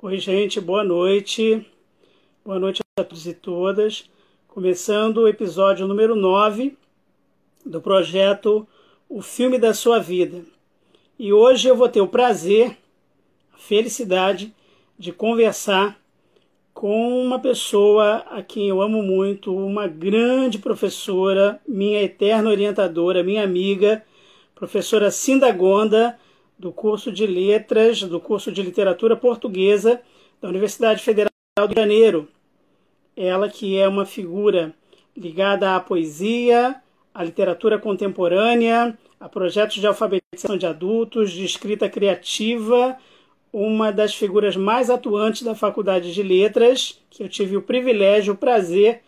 [0.00, 1.66] Oi, gente, boa noite.
[2.44, 4.08] Boa noite a todos e todas.
[4.46, 6.78] Começando o episódio número 9
[7.66, 8.64] do projeto
[9.08, 10.44] O Filme da Sua Vida.
[11.18, 12.78] E hoje eu vou ter o prazer,
[13.52, 14.54] a felicidade
[14.96, 16.00] de conversar
[16.72, 23.42] com uma pessoa a quem eu amo muito, uma grande professora, minha eterna orientadora, minha
[23.42, 24.04] amiga,
[24.54, 26.16] professora Cinda Gonda
[26.58, 30.00] do curso de Letras, do curso de Literatura Portuguesa
[30.40, 32.28] da Universidade Federal do Rio de Janeiro.
[33.16, 34.74] Ela que é uma figura
[35.16, 36.76] ligada à poesia,
[37.14, 42.96] à literatura contemporânea, a projetos de alfabetização de adultos, de escrita criativa,
[43.52, 48.36] uma das figuras mais atuantes da Faculdade de Letras, que eu tive o privilégio, o
[48.36, 49.00] prazer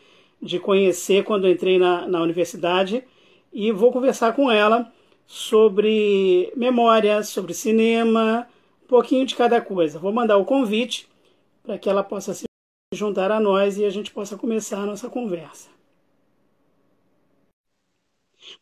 [0.42, 3.04] de conhecer quando entrei na, na universidade,
[3.52, 4.90] e vou conversar com ela
[5.30, 8.48] sobre memória, sobre cinema,
[8.82, 9.96] um pouquinho de cada coisa.
[9.96, 11.08] Vou mandar o convite
[11.62, 12.46] para que ela possa se
[12.92, 15.68] juntar a nós e a gente possa começar a nossa conversa.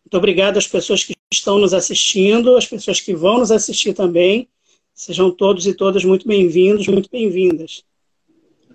[0.05, 4.47] Muito obrigado às pessoas que estão nos assistindo, às pessoas que vão nos assistir também.
[4.93, 7.83] Sejam todos e todas muito bem-vindos, muito bem-vindas.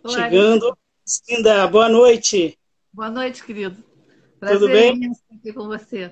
[0.10, 2.58] Chegando, Cinda, boa noite.
[2.92, 3.78] Boa noite, querido.
[4.40, 5.12] Prazer Tudo bem?
[5.12, 6.12] estar aqui com você.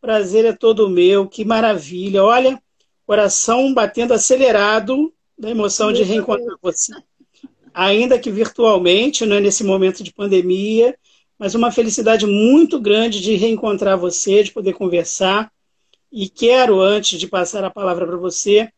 [0.00, 2.24] Prazer é todo meu, que maravilha.
[2.24, 2.60] Olha,
[3.06, 6.92] coração batendo acelerado da emoção de reencontrar você.
[7.74, 10.96] Ainda que virtualmente, não é nesse momento de pandemia,
[11.38, 15.50] mas uma felicidade muito grande de reencontrar você, de poder conversar.
[16.12, 18.70] E quero, antes de passar a palavra para você,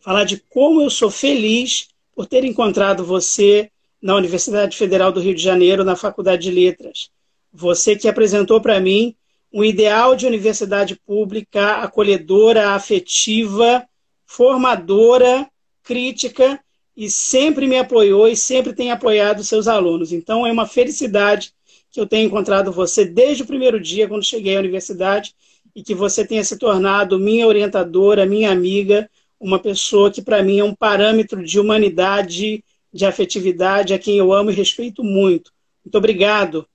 [0.00, 3.70] falar de como eu sou feliz por ter encontrado você
[4.00, 7.10] na Universidade Federal do Rio de Janeiro, na Faculdade de Letras.
[7.52, 9.14] Você que apresentou para mim
[9.52, 13.86] um ideal de universidade pública acolhedora, afetiva,
[14.26, 15.48] formadora,
[15.82, 16.60] crítica
[16.96, 20.12] e sempre me apoiou e sempre tem apoiado seus alunos.
[20.12, 21.52] Então é uma felicidade
[21.90, 25.34] que eu tenha encontrado você desde o primeiro dia quando cheguei à universidade
[25.74, 29.08] e que você tenha se tornado minha orientadora, minha amiga,
[29.40, 34.32] uma pessoa que para mim é um parâmetro de humanidade, de afetividade, a quem eu
[34.32, 35.52] amo e respeito muito.
[35.84, 36.66] Muito obrigado.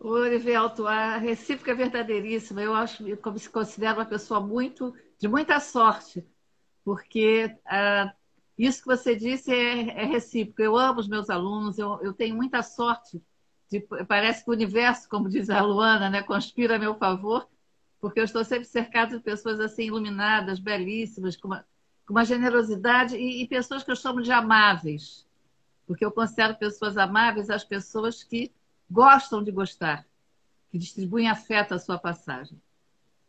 [0.00, 2.62] Orivelto, a recíproca é verdadeiríssima.
[2.62, 6.26] Eu acho, eu me considero uma pessoa muito de muita sorte,
[6.82, 8.10] porque ah,
[8.56, 10.62] isso que você disse é, é, recíproco.
[10.62, 13.22] Eu amo os meus alunos, eu, eu tenho muita sorte.
[13.70, 17.46] De, parece que o universo, como diz a Luana, né, conspira a meu favor,
[18.00, 21.66] porque eu estou sempre cercado de pessoas assim iluminadas, belíssimas, com uma,
[22.06, 25.26] com uma generosidade e, e pessoas que eu chamo de amáveis,
[25.86, 28.50] porque eu considero pessoas amáveis as pessoas que
[28.90, 30.06] gostam de gostar,
[30.70, 32.60] que distribuem afeto à sua passagem.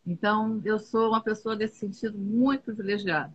[0.04, 3.32] Então, eu sou uma pessoa nesse sentido muito privilegiada,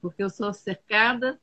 [0.00, 1.40] porque eu sou cercada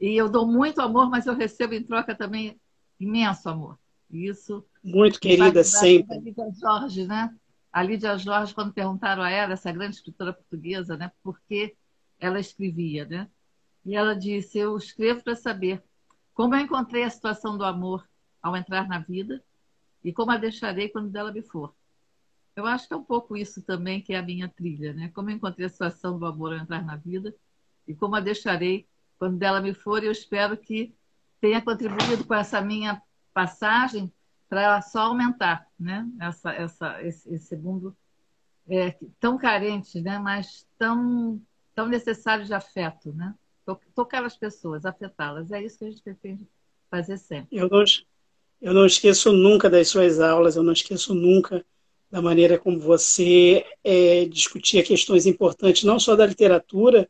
[0.00, 2.58] e eu dou muito amor, mas eu recebo em troca também
[2.98, 3.78] imenso amor.
[4.10, 4.64] Isso.
[4.82, 6.16] Muito querida sempre.
[6.16, 7.34] A Lídia Jorge, né?
[7.72, 11.74] A Lídia Jorge, quando perguntaram a ela, essa grande escritora portuguesa, né, por que
[12.18, 13.28] ela escrevia, né?
[13.84, 15.82] E ela disse: Eu escrevo para saber
[16.32, 18.08] como eu encontrei a situação do amor
[18.42, 19.42] ao entrar na vida
[20.06, 21.74] e como a deixarei quando dela me for.
[22.54, 25.10] Eu acho que é um pouco isso também que é a minha trilha, né?
[25.12, 27.34] Como eu encontrei a situação do amor ao entrar na vida
[27.88, 28.86] e como a deixarei
[29.18, 30.04] quando dela me for.
[30.04, 30.94] Eu espero que
[31.40, 33.02] tenha contribuído com essa minha
[33.34, 34.10] passagem
[34.48, 36.08] para só aumentar, né?
[36.20, 37.94] Essa, essa, esse, esse mundo
[38.68, 40.20] é, tão carente, né?
[40.20, 41.42] Mas tão,
[41.74, 43.34] tão necessário de afeto, né?
[43.92, 45.50] Tocar as pessoas, afetá-las.
[45.50, 46.48] É isso que a gente pretende
[46.88, 47.58] fazer sempre.
[47.58, 48.06] Eu gosto
[48.60, 51.64] eu não esqueço nunca das suas aulas, eu não esqueço nunca
[52.10, 57.08] da maneira como você é, discutia questões importantes, não só da literatura,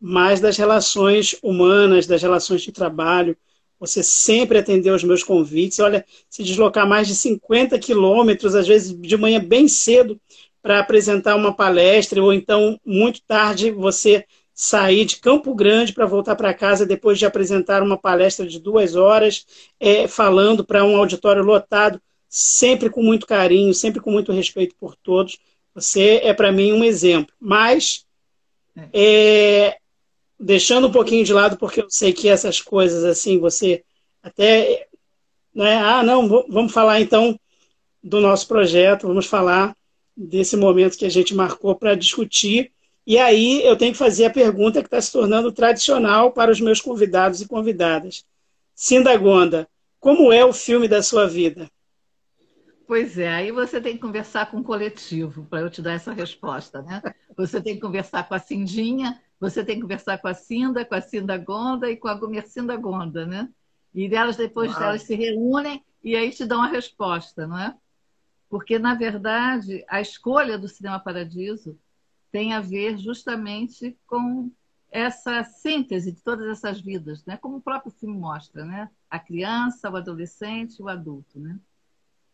[0.00, 3.36] mas das relações humanas, das relações de trabalho.
[3.78, 5.78] Você sempre atendeu aos meus convites.
[5.78, 10.20] Olha, se deslocar mais de 50 quilômetros, às vezes de manhã bem cedo,
[10.60, 14.24] para apresentar uma palestra, ou então muito tarde você
[14.54, 18.94] sair de Campo Grande para voltar para casa depois de apresentar uma palestra de duas
[18.94, 19.46] horas,
[19.80, 24.94] é, falando para um auditório lotado, sempre com muito carinho, sempre com muito respeito por
[24.96, 25.38] todos.
[25.74, 27.34] Você é para mim um exemplo.
[27.40, 28.06] Mas,
[28.92, 29.76] é,
[30.38, 33.82] deixando um pouquinho de lado, porque eu sei que essas coisas assim, você
[34.22, 34.86] até.
[35.54, 37.38] Né, ah, não, vamos falar então
[38.02, 39.76] do nosso projeto, vamos falar
[40.16, 42.72] desse momento que a gente marcou para discutir
[43.06, 46.60] e aí eu tenho que fazer a pergunta que está se tornando tradicional para os
[46.60, 48.24] meus convidados e convidadas.
[48.74, 49.68] Cinda Gonda,
[49.98, 51.68] como é o filme da sua vida?
[52.86, 56.12] Pois é, aí você tem que conversar com o coletivo para eu te dar essa
[56.12, 57.02] resposta, né?
[57.36, 60.94] Você tem que conversar com a Cindinha, você tem que conversar com a Cinda, com
[60.94, 63.48] a Cinda Gonda e com a Gomercinda Gonda, né?
[63.94, 64.82] E elas depois Uau.
[64.82, 67.74] elas se reúnem e aí te dão a resposta, não é?
[68.48, 71.78] Porque, na verdade, a escolha do Cinema Paradiso
[72.32, 74.50] tem a ver justamente com
[74.90, 77.36] essa síntese de todas essas vidas, né?
[77.36, 78.90] como o próprio filme mostra, né?
[79.08, 81.38] a criança, o adolescente, o adulto.
[81.38, 81.60] Né?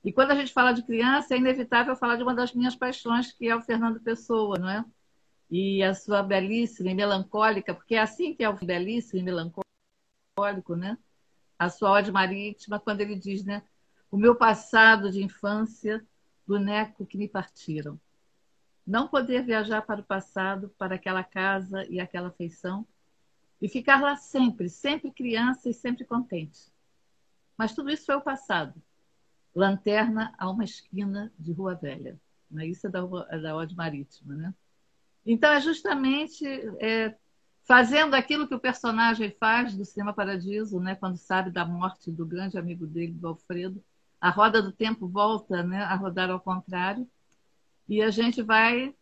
[0.05, 3.33] E quando a gente fala de criança, é inevitável falar de uma das minhas paixões,
[3.33, 4.85] que é o Fernando Pessoa, não é?
[5.51, 10.77] E a sua belíssima e melancólica, porque é assim que é o belíssimo e melancólico,
[10.77, 10.99] né?
[11.59, 13.63] A sua ode marítima, quando ele diz, né?
[14.11, 16.05] O meu passado de infância,
[16.47, 17.99] boneco que me partiram
[18.89, 22.87] não poder viajar para o passado, para aquela casa e aquela feição,
[23.61, 26.73] e ficar lá sempre, sempre criança e sempre contente.
[27.55, 28.81] Mas tudo isso foi o passado.
[29.55, 32.19] Lanterna a uma esquina de Rua Velha.
[32.51, 32.67] Né?
[32.69, 34.35] Isso é da, é da Ode Marítima.
[34.35, 34.55] Né?
[35.27, 36.47] Então, é justamente
[36.81, 37.15] é,
[37.65, 40.95] fazendo aquilo que o personagem faz do Cinema Paradiso, né?
[40.95, 43.85] quando sabe da morte do grande amigo dele, do Alfredo.
[44.19, 45.83] A roda do tempo volta né?
[45.83, 47.07] a rodar ao contrário
[47.89, 48.95] e a gente vai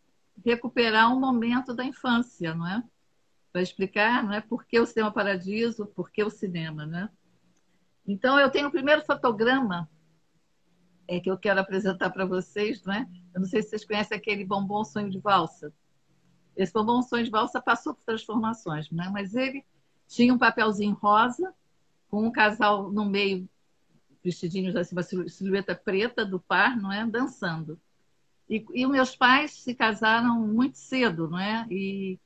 [0.44, 2.82] recuperar um momento da infância, não é?
[3.52, 4.40] Para explicar, não é?
[4.40, 7.10] Por que o cinema paradiso, por que o cinema, né?
[8.06, 9.88] Então eu tenho o primeiro fotograma
[11.08, 13.08] é que eu quero apresentar para vocês, não é?
[13.34, 15.72] Eu não sei se vocês conhecem aquele bombom sonho de valsa.
[16.56, 19.08] Esse bombom sonho de valsa passou por transformações, né?
[19.12, 19.64] Mas ele
[20.08, 21.54] tinha um papelzinho rosa
[22.08, 23.48] com um casal no meio
[24.22, 27.06] vestidinhos assim, uma silhueta preta do par, não é?
[27.06, 27.80] Dançando.
[28.48, 31.66] E, e meus pais se casaram muito cedo, não é?
[31.70, 32.18] E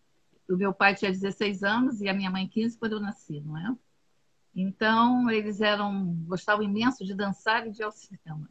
[0.49, 3.57] o meu pai tinha 16 anos e a minha mãe 15 quando eu nasci, não
[3.57, 3.77] é?
[4.55, 8.49] Então, eles eram gostavam imenso de dançar e de ir ao cinema.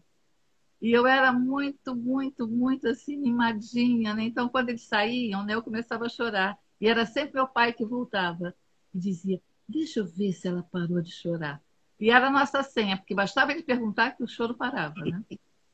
[0.82, 4.24] E eu era muito, muito, muito assim, mimadinha, né?
[4.24, 6.58] Então, quando eles saíam, né, eu começava a chorar.
[6.80, 8.56] E era sempre meu pai que voltava
[8.94, 11.62] e dizia: Deixa eu ver se ela parou de chorar.
[12.00, 15.22] E era a nossa senha, porque bastava ele perguntar que o choro parava, né?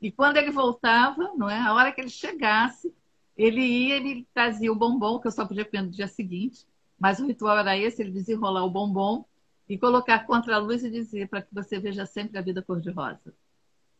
[0.00, 1.58] E quando ele voltava, não é?
[1.58, 2.94] A hora que ele chegasse,
[3.36, 6.66] ele ia, ele trazia o bombom, que eu só podia comer no dia seguinte,
[6.98, 9.24] mas o ritual era esse, ele desenrolar o bombom
[9.68, 13.34] e colocar contra a luz e dizer para que você veja sempre a vida cor-de-rosa.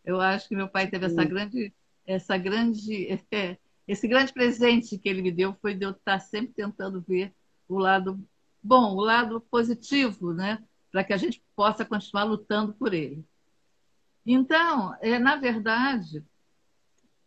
[0.05, 1.73] Eu acho que meu pai teve essa grande,
[2.07, 6.55] essa grande, é, esse grande presente que ele me deu foi de eu estar sempre
[6.55, 7.35] tentando ver
[7.69, 8.19] o lado
[8.63, 10.63] bom, o lado positivo, né?
[10.91, 13.25] Para que a gente possa continuar lutando por ele.
[14.27, 16.25] Então, é, na verdade,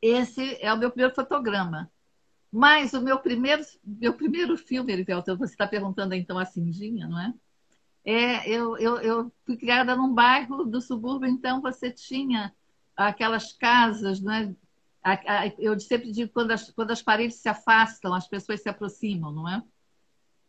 [0.02, 1.90] esse é o meu primeiro fotograma.
[2.52, 7.20] Mas o meu primeiro, meu primeiro filme, Erivelton, você está perguntando então a Cindinha, não
[7.20, 7.34] é?
[8.04, 12.54] é eu, eu, eu fui criada num bairro do subúrbio, então você tinha
[12.98, 14.56] aquelas casas, não é?
[15.58, 19.48] Eu sempre digo quando as, quando as paredes se afastam, as pessoas se aproximam, não
[19.48, 19.64] é?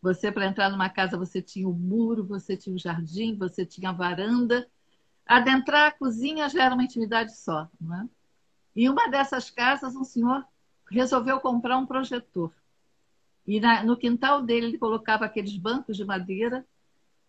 [0.02, 3.90] Você, para entrar numa casa, você tinha o muro, você tinha o jardim, você tinha
[3.90, 4.66] a varanda,
[5.30, 7.68] Adentrar a cozinha já era uma intimidade só.
[7.80, 8.08] Não é?
[8.74, 10.44] E uma dessas casas, um senhor
[10.90, 12.52] resolveu comprar um projetor.
[13.46, 16.66] E na, no quintal dele, ele colocava aqueles bancos de madeira,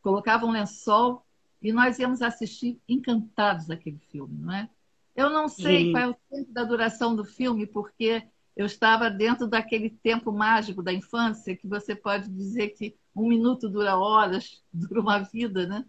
[0.01, 1.23] colocava um lençol,
[1.61, 4.67] e nós íamos assistir encantados aquele filme, não é?
[5.15, 8.23] Eu não sei qual é o tempo da duração do filme, porque
[8.57, 13.69] eu estava dentro daquele tempo mágico da infância, que você pode dizer que um minuto
[13.69, 15.85] dura horas, dura uma vida, né?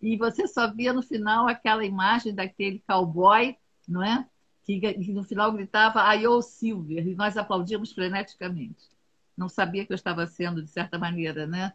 [0.00, 4.26] E você só via no final aquela imagem daquele cowboy, não é?
[4.64, 8.88] Que, que no final gritava I Silver, e nós aplaudíamos freneticamente.
[9.36, 11.72] Não sabia que eu estava sendo, de certa maneira, né?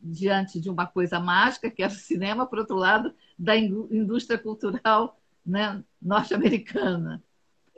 [0.00, 5.18] Diante de uma coisa mágica, que era o cinema, por outro lado, da indústria cultural
[5.44, 7.22] né, norte-americana.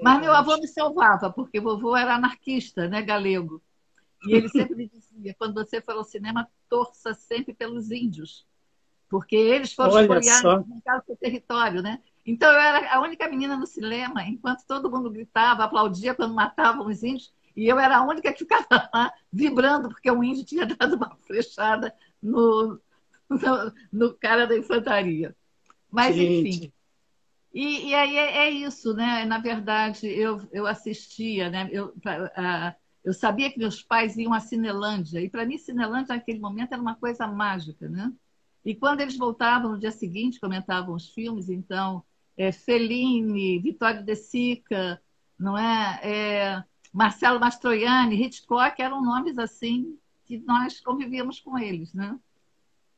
[0.03, 3.63] Mas meu avô me salvava, porque vovô era anarquista, né, galego.
[4.27, 8.47] E ele sempre me dizia: quando você for ao cinema, torça sempre pelos índios
[9.09, 12.01] porque eles foram espoliados no caso do território, né?
[12.25, 16.87] Então eu era a única menina no cinema, enquanto todo mundo gritava, aplaudia quando matavam
[16.87, 20.67] os índios, e eu era a única que ficava lá vibrando porque um índio tinha
[20.67, 22.81] dado uma flechada no,
[23.31, 25.35] no, no cara da infantaria.
[25.91, 26.49] Mas Gente.
[26.49, 26.73] enfim.
[27.55, 29.25] E, e aí é, é, isso, né?
[29.25, 31.71] Na verdade, eu, eu assistia, né?
[31.73, 36.39] Eu, a, eu sabia que meus pais iam à Cinelândia, e para mim, Cinelândia naquele
[36.39, 38.13] momento era uma coisa mágica, né?
[38.67, 42.03] E quando eles voltavam no dia seguinte, comentavam os filmes, então,
[42.37, 45.01] é, Fellini, Vittorio De Sica,
[45.39, 46.01] não é?
[46.03, 52.19] é Marcelo Mastroianni, Hitchcock, eram nomes assim que nós convivíamos com eles, né?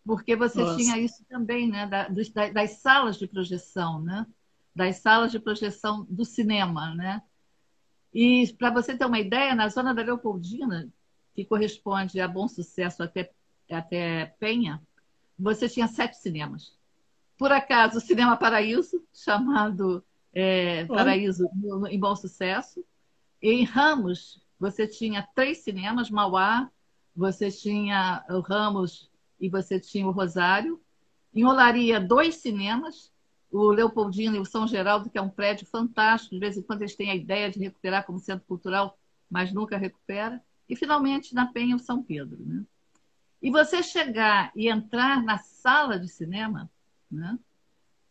[0.07, 0.77] Porque você Nossa.
[0.77, 1.87] tinha isso também, né?
[1.87, 4.27] Da, das, das salas de projeção, né?
[4.75, 7.23] Das salas de projeção do cinema, né?
[8.15, 10.89] E para você ter uma ideia, na zona da Leopoldina
[11.35, 13.31] que corresponde a Bom Sucesso até,
[13.71, 14.83] até Penha,
[15.39, 16.77] você tinha sete cinemas.
[17.39, 21.49] Por acaso, o Cinema Paraíso, chamado é, Paraíso
[21.89, 22.85] em Bom Sucesso.
[23.41, 26.69] Em Ramos, você tinha três cinemas, Mauá,
[27.15, 30.81] você tinha o Ramos e você tinha o Rosário.
[31.33, 33.13] Em Olaria, dois cinemas,
[33.51, 36.35] o Leopoldino e o São Geraldo, que é um prédio fantástico.
[36.35, 38.99] De vez em quando eles têm a ideia de recuperar como centro cultural,
[39.31, 40.43] mas nunca recupera.
[40.69, 42.39] E, finalmente, na Penha, o São Pedro.
[42.45, 42.65] Né?
[43.41, 46.71] E você chegar e entrar na sala de cinema,
[47.11, 47.39] né?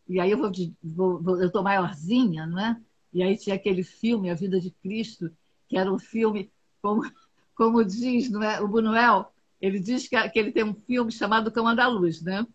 [0.08, 0.50] e aí eu vou,
[0.82, 2.80] vou, vou eu estou maiorzinha, não é?
[3.12, 5.30] E aí tinha aquele filme, A Vida de Cristo,
[5.68, 7.02] que era um filme, como,
[7.54, 8.60] como diz não é?
[8.60, 12.46] o Bunuel, ele diz que, que ele tem um filme chamado Cão Andaluz, né?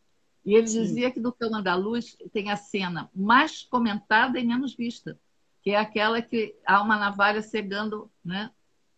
[0.45, 0.81] E ele Sim.
[0.81, 5.17] dizia que do Cão Andaluz tem a cena mais comentada e menos vista,
[5.61, 8.51] que é aquela que há uma navalha cegando né,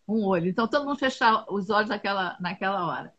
[0.08, 0.48] um olho.
[0.48, 3.14] Então todo mundo fechava os olhos naquela, naquela hora.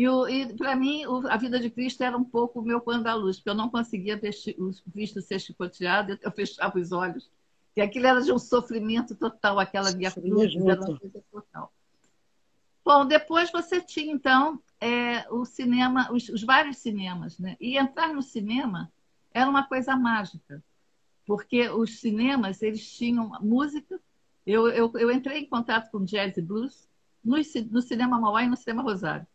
[0.00, 3.04] E, e para mim, o, a vida de Cristo era um pouco o meu pano
[3.04, 7.30] da luz, porque eu não conseguia ver o Cristo ser chicoteado, eu fechava os olhos.
[7.76, 11.72] E aquilo era de um sofrimento total, aquela minha cruz era uma coisa total.
[12.82, 17.58] Bom, depois você tinha, então, é, o cinema, os, os, vários cinemas, né?
[17.60, 18.90] E entrar no cinema
[19.34, 20.64] era uma coisa mágica,
[21.26, 24.00] porque os cinemas, eles tinham música.
[24.46, 26.88] Eu, eu, eu entrei em contato com jazz e blues
[27.22, 27.36] no,
[27.70, 29.26] no cinema Mauá e no cinema Rosário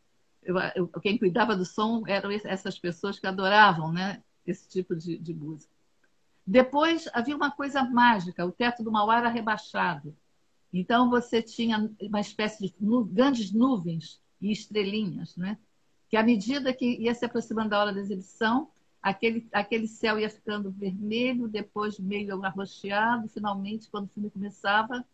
[0.46, 5.18] eu, eu, quem cuidava do som eram essas pessoas que adoravam né, esse tipo de,
[5.18, 5.74] de música.
[6.48, 10.16] Depois havia uma coisa mágica, o teto do Mauá era rebaixado.
[10.72, 15.58] Então você tinha uma espécie de nu grandes nuvens e estrelinhas, né?
[16.10, 18.70] que à medida que ia se aproximando da hora da exibição,
[19.02, 25.06] aquele, aquele céu ia ficando vermelho, depois meio arroxeado, finalmente, quando o filme começava,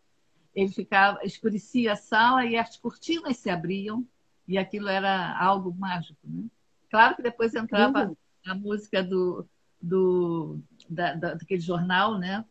[0.54, 4.06] ele ficava, escurecia a sala e as cortinas se abriam
[4.46, 6.18] e aquilo era algo mágico.
[6.24, 6.44] Né?
[6.90, 8.16] Claro que depois entrava uhum.
[8.46, 9.46] a música do,
[9.80, 12.44] do, da, da, daquele jornal, né?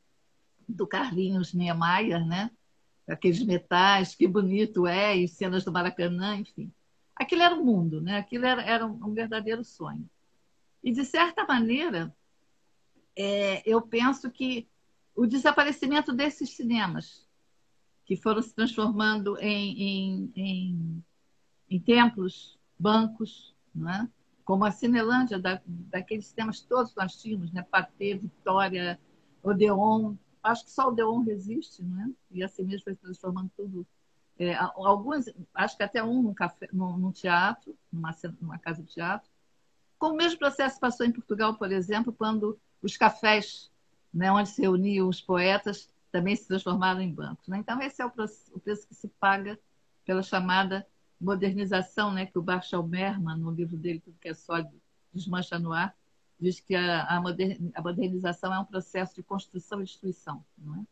[0.67, 2.50] do Carlinhos Niemeyer, né?
[3.07, 6.71] aqueles metais, que bonito é, e cenas do Maracanã, enfim.
[7.15, 8.17] Aquilo era um mundo, né?
[8.17, 10.10] aquilo era, era um verdadeiro sonho.
[10.83, 12.15] E, de certa maneira,
[13.15, 14.67] é, eu penso que
[15.15, 17.27] o desaparecimento desses cinemas,
[18.05, 21.03] que foram se transformando em, em, em
[21.72, 24.10] em templos, bancos, não é?
[24.51, 27.66] como a Cinelândia, da, daqueles sistemas todos nós tínhamos, né?
[27.72, 29.00] Patê, Vitória,
[29.42, 30.16] Odeon.
[30.44, 32.10] Acho que só Odeon resiste, não é?
[32.32, 33.88] E assim mesmo foi transformando tudo.
[34.38, 34.58] É,
[35.54, 39.30] acho que até um num, café, num, num teatro, numa, numa casa de teatro.
[39.98, 43.72] Com o mesmo processo passou em Portugal, por exemplo, quando os cafés,
[44.13, 47.48] né, onde se reuniam os poetas, também se transformaram em bancos.
[47.48, 47.60] Né?
[47.60, 49.58] Então, esse é o preço, o preço que se paga
[50.04, 50.86] pela chamada
[51.22, 54.72] modernização, né, que o Marshall Merman, no livro dele, Tudo que é Sólido,
[55.13, 55.96] desmancha no ar,
[56.40, 60.44] diz que a, a, modernização é um processo de construção e destruição.
[60.58, 60.86] Não é?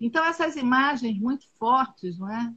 [0.00, 2.54] Então, essas imagens muito fortes, não é?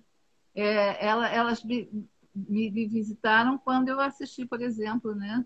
[0.56, 1.90] é elas me,
[2.34, 5.46] me, visitaram quando eu assisti, por exemplo, né?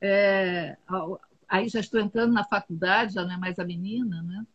[0.00, 0.78] É,
[1.46, 4.46] aí já estou entrando na faculdade, já não é mais a menina, né?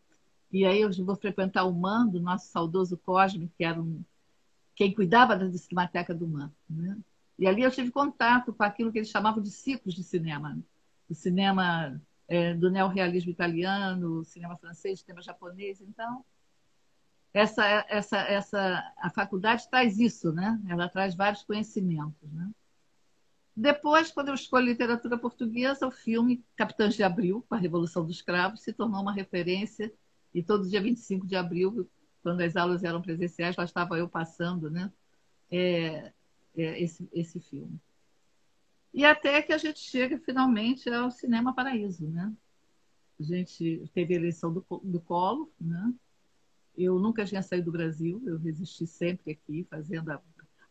[0.52, 4.04] E aí eu vou frequentar o Mando, nosso saudoso Cosme, que era um
[4.76, 6.52] quem cuidava da Cinemateca do MAN.
[6.70, 6.98] Né?
[7.40, 10.54] E ali eu tive contato com aquilo que eles chamavam de ciclos de cinema.
[10.54, 10.62] Né?
[11.10, 15.82] O cinema é, do neorrealismo italiano, o cinema francês, o cinema japonês.
[15.82, 16.24] Então,
[17.34, 20.60] essa, essa, essa, a faculdade traz isso, né?
[20.70, 22.32] ela traz vários conhecimentos.
[22.32, 22.50] Né?
[23.56, 28.22] Depois, quando eu escolhi literatura portuguesa, o filme Capitães de Abril, com a Revolução dos
[28.22, 29.94] Cravos, se tornou uma referência.
[30.34, 31.90] E todo dia 25 de abril
[32.26, 34.92] quando as aulas eram presenciais, lá estava eu passando né,
[35.52, 36.12] é,
[36.58, 37.80] é, esse, esse filme.
[38.92, 42.10] E até que a gente chega finalmente ao Cinema Paraíso.
[42.10, 42.34] Né?
[43.20, 45.52] A gente teve a eleição do, do Colo.
[45.62, 45.94] Né?
[46.76, 50.20] Eu nunca tinha saído do Brasil, eu resisti sempre aqui, fazendo a,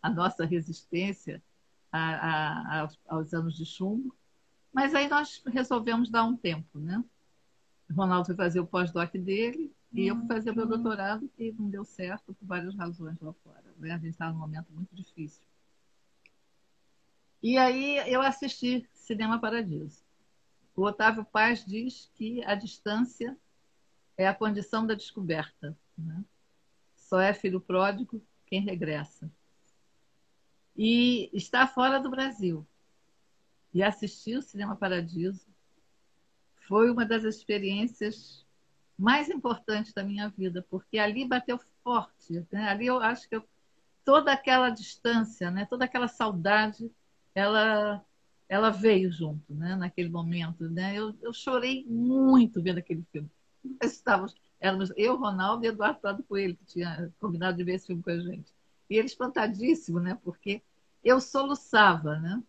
[0.02, 1.40] a nossa resistência
[1.92, 4.12] a, a, aos anos de chumbo.
[4.72, 6.80] Mas aí nós resolvemos dar um tempo.
[6.80, 7.04] Né?
[7.92, 11.84] Ronaldo foi fazer o pós-doc dele, e eu fui fazer meu doutorado e não deu
[11.84, 13.72] certo por várias razões lá fora.
[13.78, 13.92] Né?
[13.92, 15.40] A gente estava num momento muito difícil.
[17.40, 20.02] E aí eu assisti Cinema Paradiso.
[20.74, 23.38] O Otávio Paz diz que a distância
[24.16, 25.78] é a condição da descoberta.
[25.96, 26.24] Né?
[26.96, 29.30] Só é filho pródigo quem regressa.
[30.76, 32.66] E está fora do Brasil.
[33.72, 35.46] E assistir o Cinema Paradiso
[36.66, 38.43] foi uma das experiências
[38.96, 42.46] mais importante da minha vida, porque ali bateu forte.
[42.50, 42.68] Né?
[42.68, 43.44] Ali eu acho que eu,
[44.04, 45.66] toda aquela distância, né?
[45.66, 46.90] toda aquela saudade,
[47.34, 48.04] ela,
[48.48, 49.74] ela veio junto, né?
[49.76, 50.68] naquele momento.
[50.70, 50.94] Né?
[50.96, 53.30] Eu, eu chorei muito vendo aquele filme.
[53.82, 57.86] Nós estávamos, éramos eu, Ronaldo e Eduardo Prado Coelho, que tinha combinado de ver esse
[57.86, 58.52] filme com a gente.
[58.88, 60.18] E ele espantadíssimo, né?
[60.22, 60.62] porque
[61.02, 62.42] eu soluçava, né?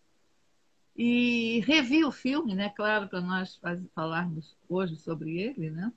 [0.98, 2.70] E revi o filme, né?
[2.70, 3.60] Claro, para nós
[3.94, 5.92] falarmos hoje sobre ele, né?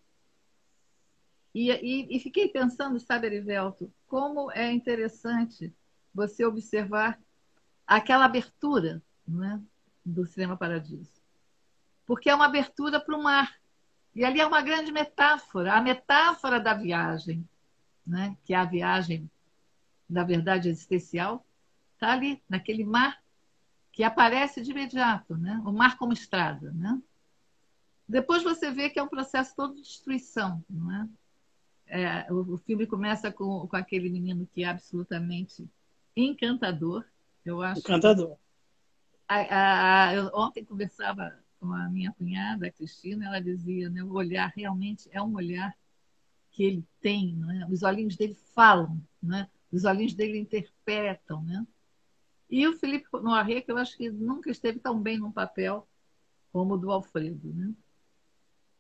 [1.54, 5.74] E, e, e, fiquei pensando, sabe, Erivelto, como é interessante
[6.14, 7.20] você observar
[7.88, 9.60] aquela abertura né,
[10.06, 11.12] do Cinema Paradiso.
[12.06, 13.60] Porque é uma abertura para o mar.
[14.16, 17.48] E ali é uma grande metáfora, a metáfora da viagem,
[18.06, 19.30] né, que é a viagem
[20.10, 21.46] da verdade existencial,
[21.94, 23.22] está ali, naquele mar
[23.92, 25.62] que aparece de imediato, né?
[25.66, 26.72] o mar como estrada.
[26.72, 27.00] Né?
[28.08, 30.64] Depois você vê que é um processo todo de destruição.
[30.70, 31.10] Não é?
[31.90, 35.68] É, o, o, filme começa com, com aquele menino que é absolutamente
[36.16, 37.04] encantador.
[37.44, 37.80] Eu acho.
[37.80, 38.38] Encantador.
[39.28, 44.14] A, a, eu ontem conversava com a minha cunhada, a Cristina, ela dizia, né, o
[44.14, 45.76] olhar realmente é um olhar
[46.52, 47.68] que ele tem, né?
[47.70, 49.50] os olhinhos dele falam, né?
[49.72, 51.44] os olhinhos dele interpretam.
[51.44, 51.66] Né?
[52.50, 55.88] E o Felipe Noiré, que eu acho que nunca esteve tão bem num papel
[56.52, 57.54] como o do Alfredo.
[57.54, 57.74] Né?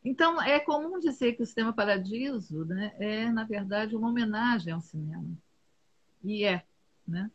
[0.04, 4.82] Então, é comum dizer que o Cinema Paradiso né, é, na verdade, uma homenagem ao
[4.82, 5.38] cinema.
[6.24, 6.64] E é.
[7.08, 7.30] Né?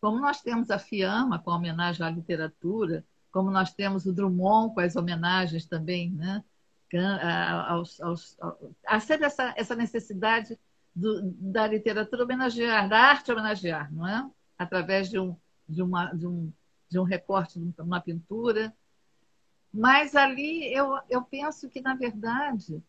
[0.00, 4.74] Como nós temos a Fiamma com a homenagem à literatura, como nós temos o Drummond
[4.74, 6.42] com as homenagens também, né?
[7.68, 10.58] Aos, aos, aos, há sempre essa, essa necessidade
[10.94, 14.28] do, da literatura homenagear, da arte homenagear, não é?
[14.56, 15.36] Através de um,
[15.68, 16.50] de, uma, de, um,
[16.88, 18.74] de um recorte de uma pintura,
[19.78, 22.82] mas ali eu, eu penso que, na verdade,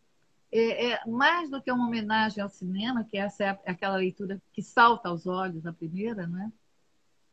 [0.50, 4.60] é, é, mais do que uma homenagem ao cinema, que essa é aquela leitura que
[4.60, 6.52] salta aos olhos, a primeira, né?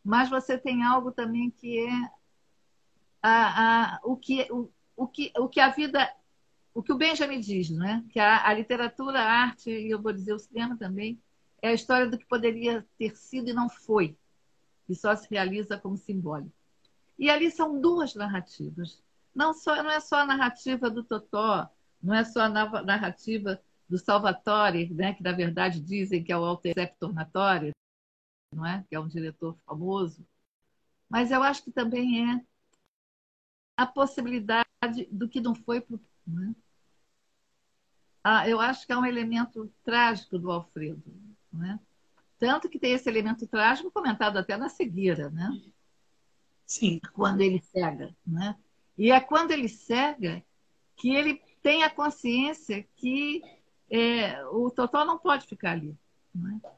[0.04, 2.12] mas você tem algo também que é
[3.20, 6.08] a, a, o, que, o, o, que, o que a vida,
[6.72, 8.06] o que o Benjamin diz, né?
[8.12, 11.20] que a, a literatura, a arte, e eu vou dizer o cinema também,
[11.64, 14.16] é a história do que poderia ter sido e não foi,
[14.88, 16.54] e só se realiza como simbólico.
[17.18, 19.02] E ali são duas narrativas
[19.38, 21.70] não, só, não é só a narrativa do Totó,
[22.02, 26.44] não é só a narrativa do Salvatore, né, que na verdade dizem que é o
[26.44, 27.72] Alter Tornatore,
[28.52, 28.84] não é?
[28.90, 30.26] que é um diretor famoso.
[31.08, 32.42] Mas eu acho que também é
[33.78, 35.86] a possibilidade do que não foi.
[36.26, 36.56] Né?
[38.24, 41.14] Ah, eu acho que é um elemento trágico do Alfredo.
[41.54, 41.80] Né?
[42.40, 45.50] Tanto que tem esse elemento trágico comentado até na cegueira, né?
[46.66, 47.00] Sim.
[47.14, 48.58] Quando ele cega, né?
[48.98, 50.44] E é quando ele cega
[50.96, 53.42] que ele tem a consciência que
[53.90, 55.96] é, o Totó não pode ficar ali.
[56.36, 56.78] É?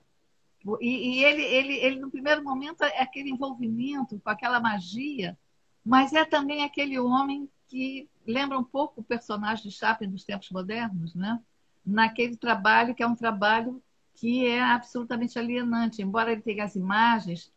[0.82, 5.38] E, e ele, ele, ele, no primeiro momento, é aquele envolvimento com aquela magia,
[5.86, 10.50] mas é também aquele homem que lembra um pouco o personagem de Chaplin dos tempos
[10.50, 11.40] modernos, né?
[11.86, 13.82] naquele trabalho que é um trabalho
[14.16, 16.02] que é absolutamente alienante.
[16.02, 17.52] Embora ele tenha as imagens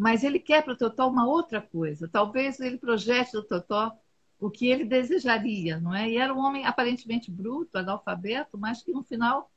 [0.00, 2.08] mas ele quer para o Totó uma outra coisa.
[2.08, 3.92] Talvez ele projete do Totó
[4.40, 6.08] o que ele desejaria, não é?
[6.08, 9.50] E era um homem aparentemente bruto, analfabeto, mas que no final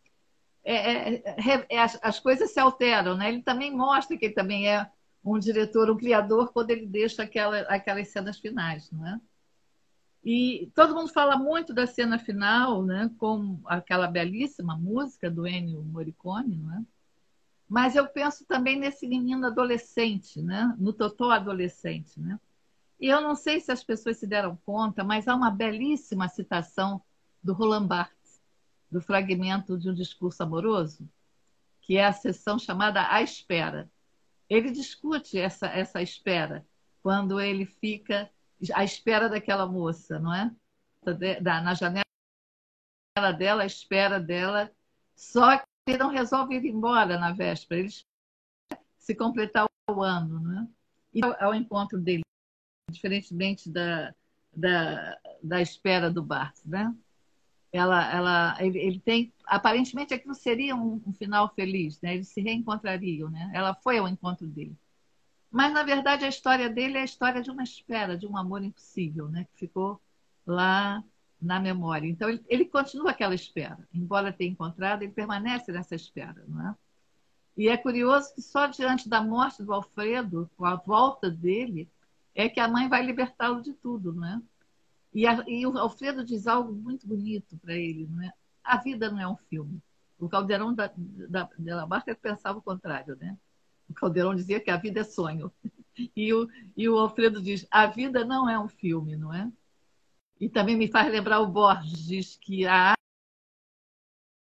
[0.62, 3.29] é, é, é, é as, as, coisas se alteram, né?
[3.29, 4.86] Ele também mostra que ele também é
[5.23, 9.21] um diretor, um criador, quando ele deixa aquela, aquelas cenas finais, não é?
[10.25, 13.10] E todo mundo fala muito da cena final, né?
[13.17, 16.82] Com aquela belíssima música do Ennio Morricone, não é?
[17.73, 20.75] Mas eu penso também nesse menino adolescente, né?
[20.77, 22.19] no Totó adolescente.
[22.19, 22.39] Né?
[22.99, 27.01] E eu não sei se as pessoas se deram conta, mas há uma belíssima citação
[27.41, 28.39] do Roland Barthes,
[28.91, 31.09] do fragmento de um discurso amoroso,
[31.81, 33.89] que é a sessão chamada A Espera.
[34.47, 36.63] Ele discute essa, essa espera,
[37.01, 38.29] quando ele fica
[38.75, 40.51] à espera daquela moça, não é?
[41.41, 42.03] Na janela
[43.36, 44.71] dela, à espera dela,
[45.15, 48.06] só ele não resolve ir embora na véspera, eles
[48.98, 50.67] se completar o ano, né?
[51.13, 52.24] E ao encontro dele,
[52.89, 54.13] diferentemente da,
[54.56, 56.96] da, da espera do Bart, né?
[57.72, 62.15] Ela, ela, ele, ele tem, aparentemente aquilo seria um, um, final feliz, né?
[62.15, 63.52] Eles se reencontrariam, né?
[63.54, 64.78] Ela foi ao encontro dele.
[65.52, 68.63] Mas na verdade a história dele é a história de uma espera, de um amor
[68.63, 69.46] impossível, né?
[69.46, 70.00] Que ficou
[70.46, 71.04] lá
[71.43, 72.08] na memória.
[72.08, 73.77] Então, ele, ele continua aquela espera.
[73.93, 76.43] Embora tenha encontrado, ele permanece nessa espera.
[76.47, 76.75] Não é?
[77.56, 81.89] E é curioso que só diante da morte do Alfredo, com a volta dele,
[82.34, 84.13] é que a mãe vai libertá-lo de tudo.
[84.13, 84.41] Não é?
[85.13, 88.08] E, a, e o Alfredo diz algo muito bonito para ele.
[88.10, 88.34] Não é?
[88.63, 89.82] A vida não é um filme.
[90.17, 93.15] O Caldeirão da, da, da pensava o contrário.
[93.17, 93.38] Né?
[93.89, 95.51] O Caldeirão dizia que a vida é sonho.
[96.15, 99.47] E o, e o Alfredo diz: a vida não é um filme, não é?
[100.39, 102.96] E também me faz lembrar o Borges, que a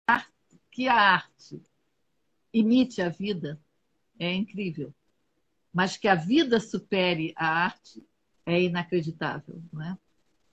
[0.07, 0.27] arte,
[0.71, 1.61] que a arte
[2.53, 3.59] imite a vida
[4.19, 4.93] é incrível,
[5.73, 8.05] mas que a vida supere a arte
[8.45, 9.97] é inacreditável, não é?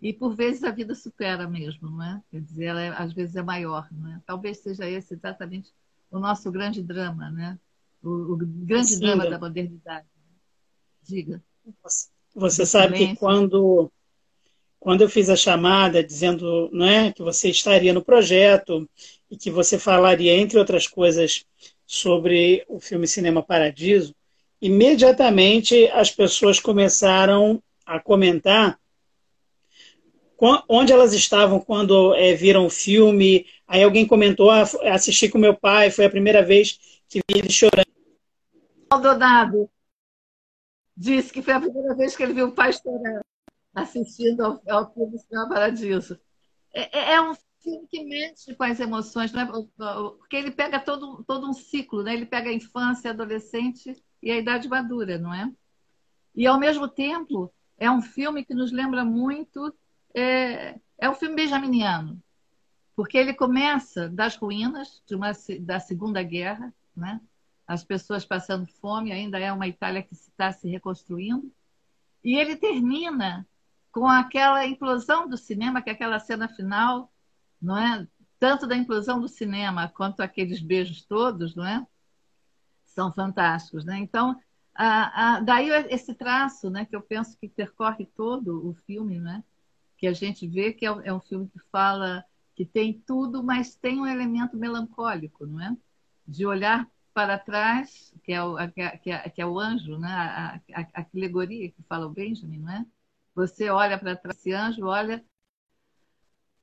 [0.01, 2.23] E por vezes a vida supera mesmo, não é?
[2.31, 4.23] Quer dizer, ela é, às vezes é maior, não é?
[4.25, 5.73] Talvez seja esse exatamente
[6.11, 7.59] o nosso grande drama, né?
[8.03, 10.07] O, o grande Sim, drama da modernidade.
[11.03, 11.43] Diga.
[12.35, 13.91] Você sabe que quando
[14.81, 18.89] quando eu fiz a chamada dizendo não é, que você estaria no projeto
[19.31, 21.45] e que você falaria, entre outras coisas,
[21.87, 24.15] sobre o filme Cinema Paradiso,
[24.61, 28.79] imediatamente as pessoas começaram a comentar
[30.69, 33.47] onde elas estavam quando é, viram o filme.
[33.67, 34.63] Aí alguém comentou: ah,
[34.93, 37.89] assisti com meu pai, foi a primeira vez que vi ele chorando.
[38.91, 39.69] Maldonado
[40.97, 43.21] disse que foi a primeira vez que ele viu o pai chorando,
[43.75, 46.19] assistindo ao, ao filme Cinema Paradiso.
[46.73, 49.47] É, é, é um filme que mexe com as emoções, né?
[49.47, 52.15] porque ele pega todo, todo um ciclo, né?
[52.15, 55.51] ele pega a infância, a adolescente e a idade madura, não é?
[56.35, 59.75] E, ao mesmo tempo, é um filme que nos lembra muito
[60.15, 62.21] é, é um filme benjaminiano,
[62.95, 67.21] porque ele começa das ruínas de uma, da Segunda Guerra, né?
[67.67, 71.53] as pessoas passando fome, ainda é uma Itália que está se reconstruindo,
[72.25, 73.47] e ele termina
[73.99, 77.13] com aquela implosão do cinema, que é aquela cena final,
[77.61, 78.07] não é?
[78.39, 81.85] Tanto da implosão do cinema quanto aqueles beijos todos, não é?
[82.85, 83.99] São fantásticos, né?
[83.99, 84.39] Então,
[84.75, 89.43] a, a, daí esse traço, né, que eu penso que percorre todo o filme, né?
[89.99, 93.75] que a gente vê que é, é um filme que fala que tem tudo, mas
[93.75, 95.77] tem um elemento melancólico, não é?
[96.27, 98.81] De olhar para trás, que é o, que
[99.11, 100.09] é, que é o anjo, né?
[100.09, 102.87] A, a, a, alegoria que fala o Benjamin, não é?
[103.39, 105.25] Você olha para trás, esse anjo olha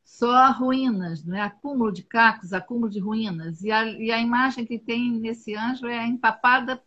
[0.03, 1.39] só ruínas, não é?
[1.39, 3.63] acúmulo de cacos, acúmulo de ruínas.
[3.63, 6.83] E a, e a imagem que tem nesse anjo é empapada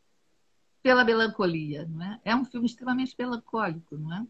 [0.82, 1.86] pela melancolia.
[1.86, 2.20] Não é?
[2.22, 4.26] é um filme extremamente melancólico, não é?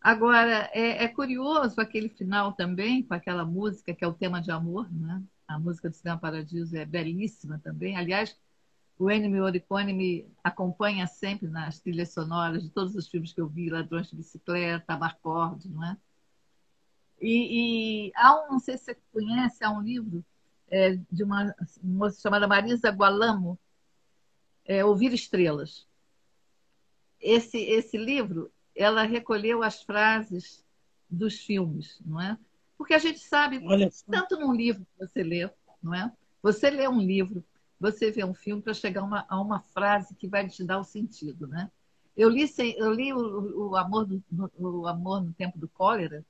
[0.00, 4.52] Agora, é, é, curioso aquele final também, com aquela música que é o tema de
[4.52, 5.20] amor, né?
[5.48, 7.96] A música do Cinema Paradiso é belíssima também.
[7.96, 8.38] Aliás,
[8.98, 13.48] o Ennio Morricone me acompanha sempre nas trilhas sonoras de todos os filmes que eu
[13.48, 15.96] vi, Ladrões de Bicicleta, Amarcord, não é?
[17.20, 20.24] E, e há um, não sei se você conhece, há um livro
[20.68, 23.58] é, de uma moça chamada Marisa Gualamo,
[24.64, 25.86] é, Ouvir Estrelas.
[27.20, 30.64] Esse, esse livro ela recolheu as frases
[31.08, 32.36] dos filmes, não é?
[32.76, 33.62] Porque a gente sabe,
[34.10, 35.48] tanto num livro que você lê,
[35.82, 36.12] não é?
[36.42, 37.44] Você lê um livro,
[37.78, 40.84] você vê um filme para chegar uma, a uma frase que vai te dar o
[40.84, 41.70] sentido, né?
[42.16, 42.44] Eu li,
[42.76, 44.22] eu li o, o, amor do,
[44.56, 46.24] o Amor no Tempo do Cólera,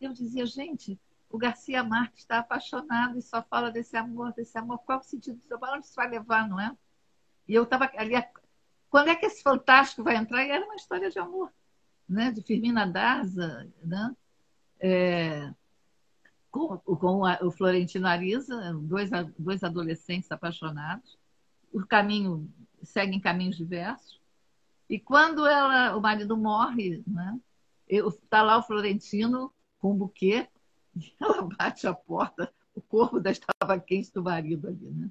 [0.00, 4.78] eu dizia, gente, o Garcia Marques está apaixonado e só fala desse amor, desse amor.
[4.78, 5.58] Qual o sentido disso?
[5.58, 6.76] Para onde isso vai levar, não é?
[7.48, 8.14] E eu estava ali,
[8.88, 10.44] quando é que esse fantástico vai entrar?
[10.44, 11.52] E era uma história de amor
[12.08, 14.16] né, de Firmina Daza, né,
[14.80, 15.52] é,
[16.56, 21.18] com, com a, o Florentino Ariza, dois, dois adolescentes apaixonados.
[21.72, 22.50] O caminho
[22.82, 24.20] seguem caminhos diversos.
[24.88, 27.38] E quando ela, o marido morre, né,
[27.88, 30.48] está lá o Florentino com um buquê,
[30.94, 35.10] e ela bate a porta, o corpo da estava quente do marido ali, né?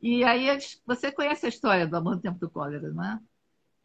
[0.00, 0.46] E aí
[0.84, 3.20] você conhece a história do Amor no Tempo do Cólera, não é?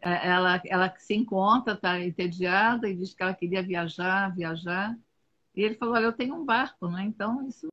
[0.02, 4.98] É, ela, ela se encontra, está entediada e diz que ela queria viajar, viajar.
[5.56, 7.04] E ele falou: Olha, eu tenho um barco, né?
[7.04, 7.68] Então isso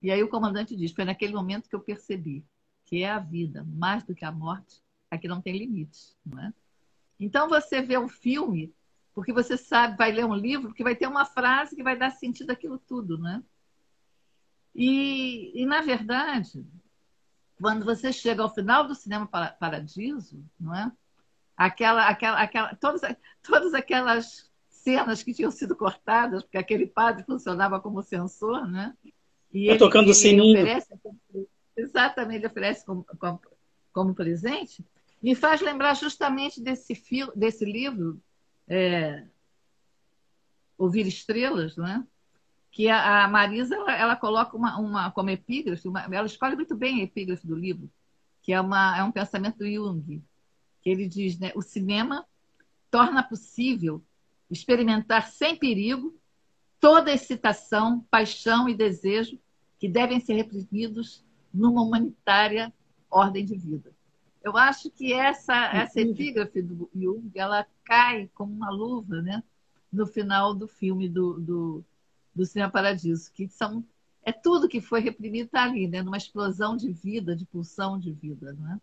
[0.00, 2.44] E aí o comandante diz: foi naquele momento que eu percebi
[2.84, 4.82] que é a vida, mais do que a morte,
[5.20, 6.52] que não tem limites, não é?
[7.20, 8.74] Então você vê um filme
[9.18, 12.10] porque você sabe, vai ler um livro, que vai ter uma frase que vai dar
[12.10, 13.42] sentido àquilo tudo, né?
[14.72, 16.64] E, e na verdade,
[17.60, 20.92] quando você chega ao final do Cinema Paradiso, não é?
[21.56, 23.00] Aquela, aquela, aquela, todas,
[23.42, 28.96] todas aquelas cenas que tinham sido cortadas, porque aquele padre funcionava como censor, né?
[29.52, 30.60] E tá ele, tocando ele sininho.
[30.60, 30.94] Oferece,
[31.76, 33.40] exatamente oferece como, como,
[33.92, 34.84] como, presente,
[35.22, 38.20] me faz lembrar justamente desse, fio, desse livro,
[38.68, 39.24] é,
[40.76, 42.04] Ouvir Estrelas, não é?
[42.70, 46.76] que a, a Marisa ela, ela, coloca uma, uma como epígrafe, uma, ela escolhe muito
[46.76, 47.90] bem a epígrafe do livro,
[48.42, 50.22] que é, uma, é um pensamento do Jung,
[50.80, 52.24] que ele diz, né, o cinema
[52.90, 54.02] torna possível
[54.50, 56.17] experimentar sem perigo
[56.80, 59.38] toda excitação, paixão e desejo
[59.78, 62.72] que devem ser reprimidos numa humanitária
[63.10, 63.92] ordem de vida.
[64.42, 69.42] Eu acho que essa, essa epígrafe do Jung, ela cai como uma luva, né?
[69.92, 71.84] No final do filme do, do,
[72.34, 73.84] do Cinema Paradiso, que são
[74.22, 76.02] é tudo que foi reprimido está ali, né?
[76.02, 78.80] Numa explosão de vida, de pulsão de vida, não é?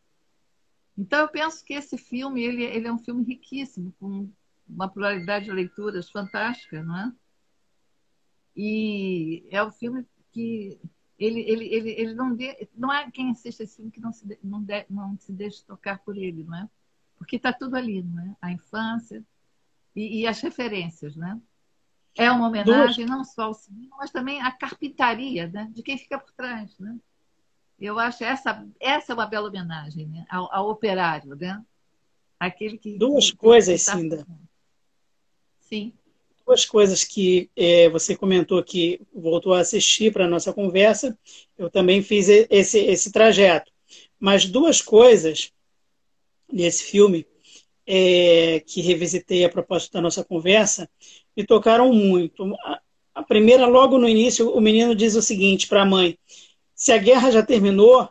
[0.98, 4.30] Então eu penso que esse filme ele, ele é um filme riquíssimo, com
[4.68, 7.14] uma pluralidade de leituras fantástica, não é?
[8.56, 10.80] E é um filme que
[11.20, 14.40] ele, ele, ele, ele não, de, não é quem assiste esse filme que não se,
[14.44, 16.70] não, de, não se deixa tocar por ele, não é?
[17.18, 18.36] Porque está tudo ali, não é?
[18.42, 19.24] A infância
[19.96, 21.40] e, e as referências, né?
[22.18, 25.70] É uma homenagem não só ao cinema, mas também à carpintaria, né?
[25.74, 26.98] De quem fica por trás, né?
[27.78, 30.26] Eu acho essa essa é uma bela homenagem, né?
[30.30, 31.62] Ao, ao operário, né?
[32.40, 33.98] Aquele que duas que, coisas, que tá...
[33.98, 34.28] Cinda.
[35.60, 35.94] Sim
[36.46, 41.18] duas coisas que é, você comentou que voltou a assistir para a nossa conversa.
[41.58, 43.72] Eu também fiz esse, esse trajeto.
[44.20, 45.52] Mas duas coisas
[46.52, 47.26] nesse filme
[47.86, 50.90] é, que revisitei a propósito da nossa conversa
[51.36, 52.44] me tocaram muito.
[52.64, 52.82] A,
[53.16, 56.18] a primeira, logo no início, o menino diz o seguinte para a mãe:
[56.74, 58.08] se a guerra já terminou,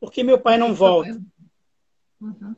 [0.00, 1.20] por que meu pai não volta?
[2.20, 2.54] Uhum.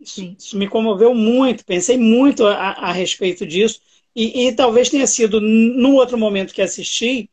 [0.00, 3.80] Isso, isso, me comoveu muito, pensei muito a, a respeito disso.
[4.14, 7.30] E, e, talvez tenha sido, no outro momento que assisti,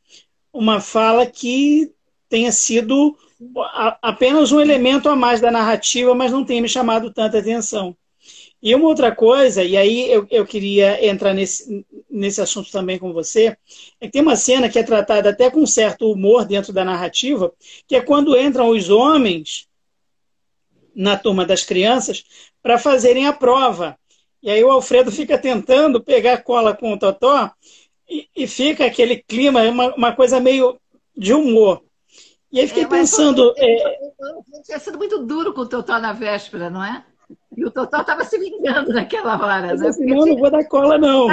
[0.53, 1.91] uma fala que
[2.29, 3.17] tenha sido
[3.57, 7.95] a, apenas um elemento a mais da narrativa, mas não tenha me chamado tanta atenção.
[8.61, 13.13] E uma outra coisa, e aí eu, eu queria entrar nesse, nesse assunto também com
[13.13, 13.55] você,
[14.01, 17.53] é que tem uma cena que é tratada até com certo humor dentro da narrativa,
[17.87, 19.67] que é quando entram os homens
[20.95, 22.25] na turma das crianças
[22.61, 23.97] para fazerem a prova.
[24.41, 27.51] E aí o Alfredo fica tentando pegar cola com o Totó
[28.09, 30.79] e, e fica aquele clima, uma, uma coisa meio
[31.15, 31.83] de humor.
[32.51, 33.53] E aí fiquei é, pensando.
[33.57, 33.99] É...
[34.63, 37.03] Tinha sido muito duro com o Totó na véspera, não é?
[37.55, 39.75] E o Totó estava se vingando naquela hora.
[39.75, 39.87] Né?
[39.87, 40.33] Assim, não, tinha...
[40.33, 41.27] não vou dar cola, não.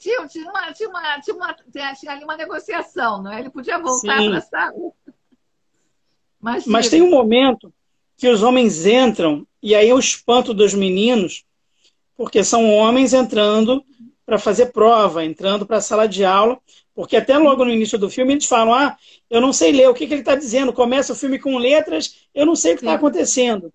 [0.00, 1.56] Tinha, tinha, uma, tinha, uma, tinha, uma,
[1.94, 3.40] tinha ali uma negociação, não é?
[3.40, 4.72] Ele podia voltar para a sala.
[6.40, 7.72] Mas, Mas tem um momento
[8.16, 11.44] que os homens entram, e aí o espanto dos meninos
[12.16, 13.84] porque são homens entrando
[14.24, 16.58] para fazer prova, entrando para a sala de aula,
[16.94, 18.96] porque até logo no início do filme eles falam: Ah,
[19.28, 20.72] eu não sei ler o que, que ele está dizendo.
[20.72, 23.72] Começa o filme com letras, eu não sei o que está acontecendo.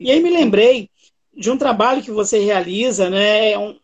[0.00, 0.90] E aí me lembrei
[1.36, 3.76] de um trabalho que você realiza, né, é um,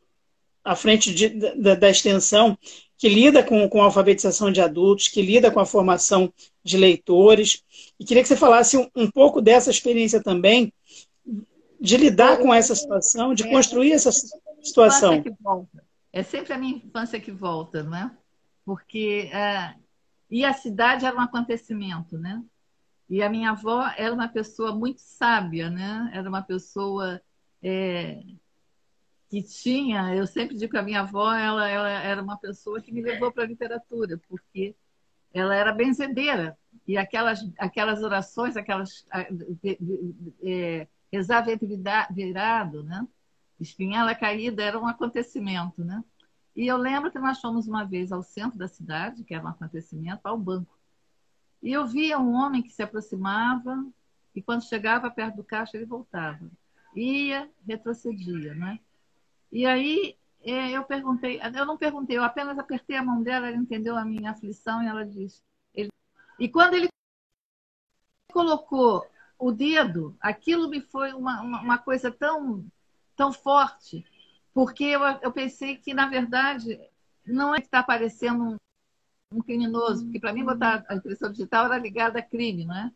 [0.64, 2.58] à frente de, da, da, extensão,
[2.98, 6.32] que lida com, com a alfabetização de adultos, que lida com a formação
[6.64, 7.62] de leitores.
[8.00, 10.72] E queria que você falasse um, um pouco dessa experiência também,
[11.80, 14.10] de lidar com essa situação, de construir essa
[14.62, 15.22] situação.
[16.12, 18.10] É sempre a minha infância que volta, não é?
[18.64, 19.74] Porque é...
[20.30, 22.42] e a cidade era um acontecimento, né?
[23.08, 26.10] E a minha avó era uma pessoa muito sábia, né?
[26.14, 27.20] Era uma pessoa
[27.62, 28.22] é...
[29.28, 32.92] que tinha, eu sempre digo que a minha avó, ela, ela era uma pessoa que
[32.92, 34.74] me levou para a literatura, porque
[35.32, 36.56] ela era benzedeira
[36.86, 39.04] e aquelas aquelas orações, aquelas
[40.42, 40.86] é,
[42.10, 43.06] virado, né?
[43.60, 46.02] Espinhela caída era um acontecimento, né?
[46.56, 49.48] E eu lembro que nós fomos uma vez ao centro da cidade, que era um
[49.48, 50.78] acontecimento, ao banco.
[51.62, 53.84] E eu via um homem que se aproximava
[54.34, 56.50] e quando chegava perto do caixa ele voltava.
[56.94, 58.78] Ia, retrocedia, né?
[59.50, 63.56] E aí é, eu perguntei, eu não perguntei, eu apenas apertei a mão dela, ela
[63.56, 65.42] entendeu a minha aflição e ela disse.
[65.74, 65.90] Ele...
[66.38, 66.88] E quando ele
[68.30, 69.06] colocou
[69.38, 72.64] o dedo, aquilo me foi uma, uma, uma coisa tão,
[73.16, 74.04] tão forte,
[74.52, 76.80] porque eu, eu pensei que, na verdade,
[77.26, 78.56] não é que está aparecendo um,
[79.32, 82.92] um criminoso, porque para mim botar a impressão digital era ligada a crime, não é?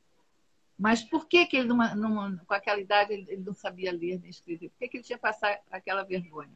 [0.79, 4.31] Mas por que, que ele, numa, numa, com aquela idade, ele, não sabia ler nem
[4.31, 4.68] escrever?
[4.68, 6.55] Por que, que ele tinha passado aquela vergonha?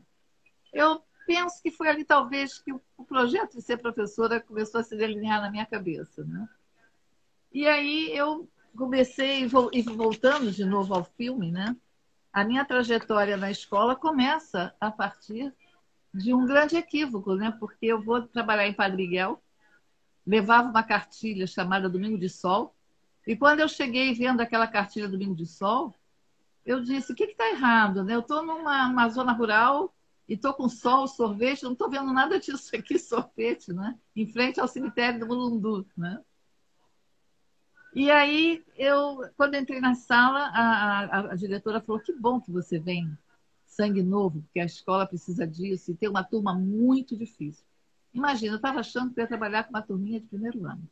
[0.72, 4.96] Eu penso que foi ali, talvez, que o projeto de ser professora começou a se
[4.96, 6.24] delinear na minha cabeça.
[6.24, 6.48] Né?
[7.52, 11.76] E aí eu comecei, e voltando de novo ao filme, né?
[12.32, 15.54] A minha trajetória na escola começa a partir
[16.12, 17.54] de um grande equívoco, né?
[17.58, 19.42] Porque eu vou trabalhar em Padre Miguel,
[20.26, 22.74] levava uma cartilha chamada Domingo de Sol,
[23.26, 25.94] E quando eu cheguei vendo aquela cartilha do Domingo de Sol,
[26.64, 28.02] eu disse: o que está errado?
[28.02, 28.14] Né?
[28.14, 29.94] Eu estou numa zona rural
[30.28, 33.98] e estou com sol, sorvete, não estou vendo nada disso aqui, sorvete, né?
[34.14, 35.86] em frente ao cemitério do Mulundu.
[35.96, 36.20] Né?
[37.94, 42.50] E aí, eu, quando entrei na sala, a, a, a, diretora falou: que bom que
[42.50, 43.16] você vem,
[43.66, 47.64] sangue novo, porque a escola precisa disso e tem uma turma muito difícil.
[48.14, 50.88] Imagina, eu estava achando que ia trabalhar com uma turminha de primeiro ano.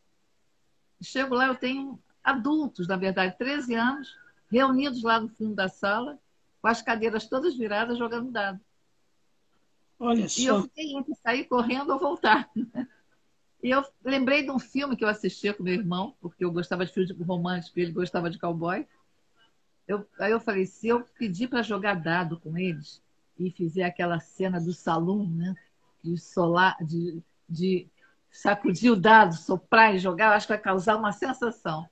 [1.02, 4.16] Chego lá, eu tenho adultos, na verdade, 13 anos,
[4.50, 6.18] reunidos lá no fundo da sala,
[6.60, 8.60] com as cadeiras todas viradas, jogando dado.
[9.98, 10.40] Olha só.
[10.40, 12.50] E eu fiquei entre sair correndo ou voltar.
[13.62, 16.86] E eu lembrei de um filme que eu assistia com meu irmão, porque eu gostava
[16.86, 18.86] de filme romântico e ele gostava de cowboy.
[19.86, 23.02] Eu, aí eu falei, se eu pedir para jogar dado com eles
[23.38, 25.54] e fizer aquela cena do salão, né?
[26.02, 27.86] De, solar, de, de
[28.30, 31.86] sacudir o dado, soprar e jogar, acho que vai causar uma sensação.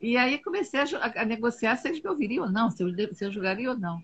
[0.00, 3.24] E aí comecei a, a negociar se eles me ouviriam ou não, se eu, se
[3.24, 4.02] eu jogaria ou não.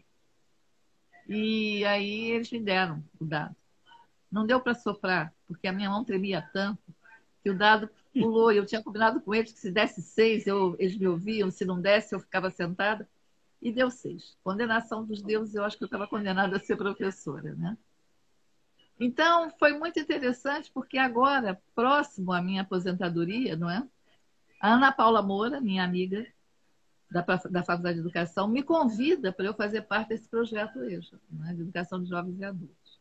[1.28, 3.54] E aí eles me deram o dado.
[4.30, 6.80] Não deu para soprar, porque a minha mão tremia tanto
[7.42, 8.52] que o dado pulou.
[8.52, 11.64] E eu tinha combinado com eles que se desse seis, eu, eles me ouviam, se
[11.64, 13.08] não desse, eu ficava sentada.
[13.60, 14.38] E deu seis.
[14.44, 17.76] Condenação dos deuses, eu acho que eu estava condenada a ser professora, né?
[18.98, 23.86] Então, foi muito interessante, porque agora, próximo à minha aposentadoria, não é?
[24.60, 26.26] A Ana Paula Moura, minha amiga
[27.10, 31.54] da, da Faculdade de Educação, me convida para eu fazer parte desse projeto EJA, né?
[31.54, 33.00] de Educação de Jovens e Adultos.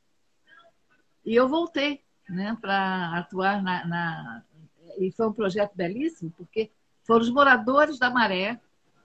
[1.25, 4.43] E eu voltei né, para atuar na, na,
[4.97, 6.71] E foi um projeto belíssimo, porque
[7.03, 8.59] foram os moradores da Maré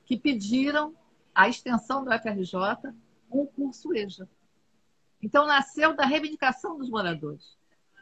[0.05, 0.95] que pediram
[1.35, 2.93] a extensão do FRJ
[3.31, 4.29] um curso EJA.
[5.21, 7.57] Então, nasceu da reivindicação dos moradores.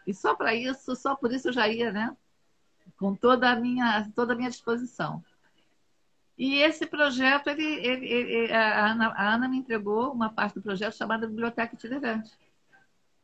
[0.06, 2.14] E só para isso, só por isso eu já ia, né?
[2.98, 5.24] Com toda a minha, toda a minha disposição.
[6.36, 10.62] E esse projeto, ele, ele, ele a, Ana, a Ana me entregou uma parte do
[10.62, 12.36] projeto chamada Biblioteca Itinerante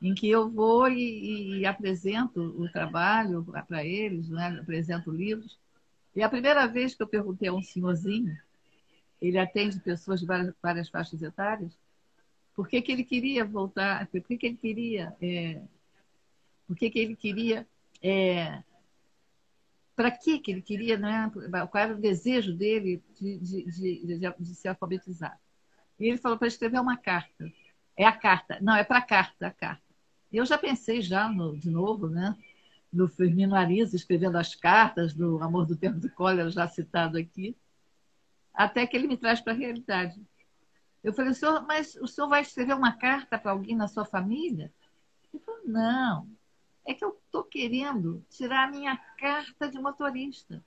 [0.01, 4.59] em que eu vou e, e apresento o trabalho para eles, né?
[4.61, 5.59] apresento livros.
[6.15, 8.37] E a primeira vez que eu perguntei a um senhorzinho,
[9.21, 11.77] ele atende pessoas de várias, várias faixas etárias,
[12.55, 15.63] por que, que ele queria voltar, por que, que ele queria, é,
[16.67, 17.67] por que, que ele queria,
[18.03, 18.63] é,
[19.95, 21.31] para que, que ele queria, né?
[21.71, 23.65] qual era o desejo dele de, de,
[24.07, 25.39] de, de, se alfabetizar.
[25.99, 27.53] E ele falou para escrever uma carta.
[27.97, 29.88] É a carta, não, é para a carta, a carta.
[30.33, 32.37] Eu já pensei já no, de novo, né?
[32.93, 37.57] No Firmino Ariza escrevendo as cartas do Amor do Tempo do Cólera, já citado aqui,
[38.53, 40.21] até que ele me traz para a realidade.
[41.03, 44.73] Eu falei, senhor, mas o senhor vai escrever uma carta para alguém na sua família?
[45.33, 46.29] Ele falou, não,
[46.85, 50.65] é que eu estou querendo tirar a minha carta de motorista.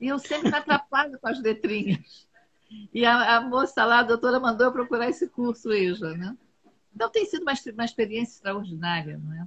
[0.00, 2.26] E eu sempre me atrapalho com as letrinhas.
[2.92, 6.36] E a, a, moça lá, a doutora, mandou eu procurar esse curso EJA, né?
[6.96, 9.46] Então tem sido uma, uma experiência extraordinária, não é?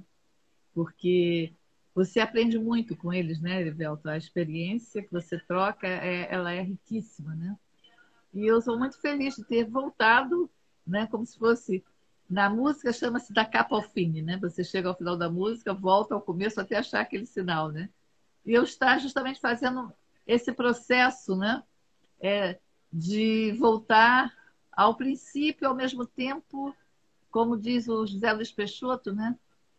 [0.72, 1.52] Porque
[1.92, 4.08] você aprende muito com eles, né, Erivelto?
[4.08, 7.58] A experiência que você troca, é, ela é riquíssima, né?
[8.32, 10.48] E eu sou muito feliz de ter voltado,
[10.86, 11.84] né, como se fosse
[12.28, 14.38] na música chama-se da capa ao fim, né?
[14.40, 17.90] Você chega ao final da música, volta ao começo até achar aquele sinal, né?
[18.46, 19.92] E eu estar justamente fazendo
[20.24, 21.64] esse processo, né,
[22.20, 22.60] é,
[22.92, 24.32] de voltar
[24.70, 26.72] ao princípio, ao mesmo tempo
[27.30, 29.38] como diz o José Luiz Peixoto, né?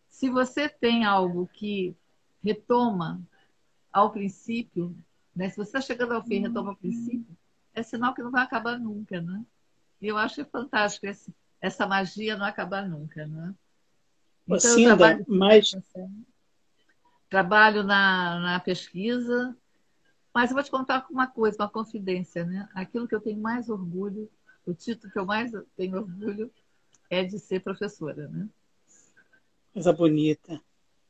[0.09, 1.95] Se você tem algo que
[2.43, 3.21] retoma
[3.91, 4.95] ao princípio,
[5.35, 5.49] né?
[5.49, 7.37] se você está chegando ao fim e retoma ao princípio,
[7.73, 9.45] é sinal que não vai acabar nunca, né?
[10.01, 13.53] E eu acho fantástico esse, essa magia não acabar nunca, né?
[14.47, 15.75] Então, eu trabalho, mas...
[17.29, 19.55] trabalho na, na pesquisa,
[20.33, 22.67] mas eu vou te contar uma coisa, uma confidência, né?
[22.73, 24.29] Aquilo que eu tenho mais orgulho,
[24.65, 26.51] o título que eu mais tenho orgulho
[27.11, 28.47] é de ser professora, né?
[29.73, 30.59] Coisa bonita.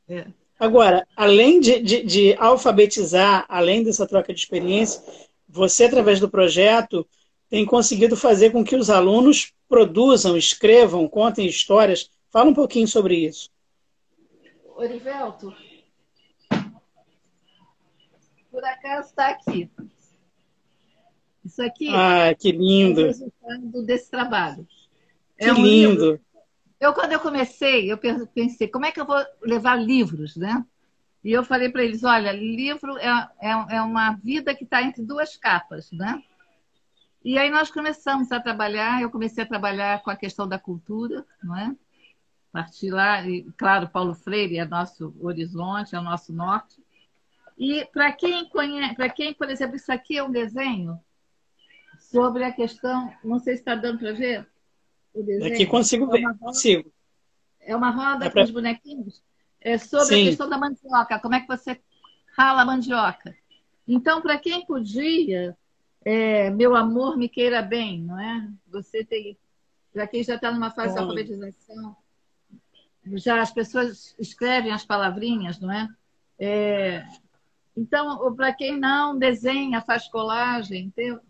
[0.08, 0.26] É.
[0.58, 5.00] Agora, além de, de, de, alfabetizar, além dessa troca de experiência,
[5.48, 7.06] você, através do projeto,
[7.48, 12.10] tem conseguido fazer com que os alunos produzam, escrevam, contem histórias.
[12.30, 13.48] Fala um pouquinho sobre isso.
[14.74, 15.54] Orivelto,
[18.50, 19.70] por acaso está aqui.
[21.44, 23.00] Isso aqui ah, que lindo.
[23.00, 24.66] é o resultado desse trabalho.
[25.38, 26.04] Que é um lindo!
[26.04, 26.20] Livro.
[26.82, 30.64] Eu, quando eu comecei, eu pensei, como é que eu vou levar livros, né?
[31.22, 33.06] E eu falei para eles, olha, livro é,
[33.40, 36.20] é, é uma vida que está entre duas capas, né?
[37.24, 41.24] E aí nós começamos a trabalhar, eu comecei a trabalhar com a questão da cultura,
[41.40, 41.76] não é?
[42.50, 46.82] Partir lá, e claro, Paulo Freire é nosso horizonte, é o nosso norte.
[47.56, 50.98] E para quem conhece, para quem, por exemplo, isso aqui é um desenho
[52.00, 54.51] sobre a questão, não sei se está dando para ver
[55.14, 55.54] o desenho.
[55.54, 56.92] Aqui consigo ver, é consigo.
[57.60, 58.42] É uma roda é pra...
[58.42, 59.22] com os bonequinhos.
[59.60, 60.22] É sobre Sim.
[60.22, 61.80] a questão da mandioca, como é que você
[62.36, 63.34] rala a mandioca.
[63.86, 65.56] Então, para quem podia,
[66.04, 68.48] é, meu amor me queira bem, não é?
[68.68, 69.38] Você tem,
[69.92, 71.96] para quem já está numa fase de alfabetização,
[73.14, 75.88] já as pessoas escrevem as palavrinhas, não é?
[76.38, 77.06] é
[77.76, 81.20] então, para quem não desenha, faz colagem, entende?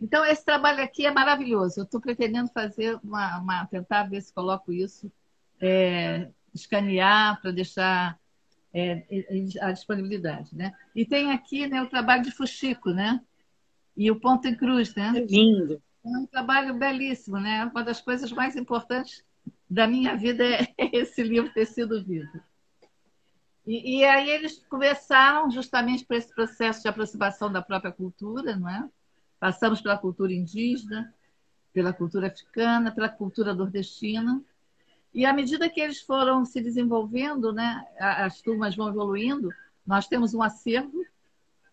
[0.00, 1.80] Então, esse trabalho aqui é maravilhoso.
[1.80, 5.10] Eu estou pretendendo fazer uma, uma, tentar ver se coloco isso,
[5.60, 8.18] é, escanear para deixar
[8.74, 9.06] é,
[9.62, 10.74] a disponibilidade, né?
[10.94, 13.22] E tem aqui né, o trabalho de Fuxico, né?
[13.96, 15.12] E o Ponto em Cruz, né?
[15.16, 15.82] É lindo.
[16.04, 17.64] É um trabalho belíssimo, né?
[17.64, 19.24] Uma das coisas mais importantes
[19.68, 22.38] da minha vida é esse livro ter sido vivo.
[23.66, 28.68] E, e aí eles começaram justamente por esse processo de aproximação da própria cultura, não
[28.68, 28.88] é?
[29.38, 31.14] Passamos pela cultura indígena,
[31.72, 34.42] pela cultura africana, pela cultura nordestina.
[35.12, 39.50] E à medida que eles foram se desenvolvendo, né, as turmas vão evoluindo,
[39.86, 41.04] nós temos um acervo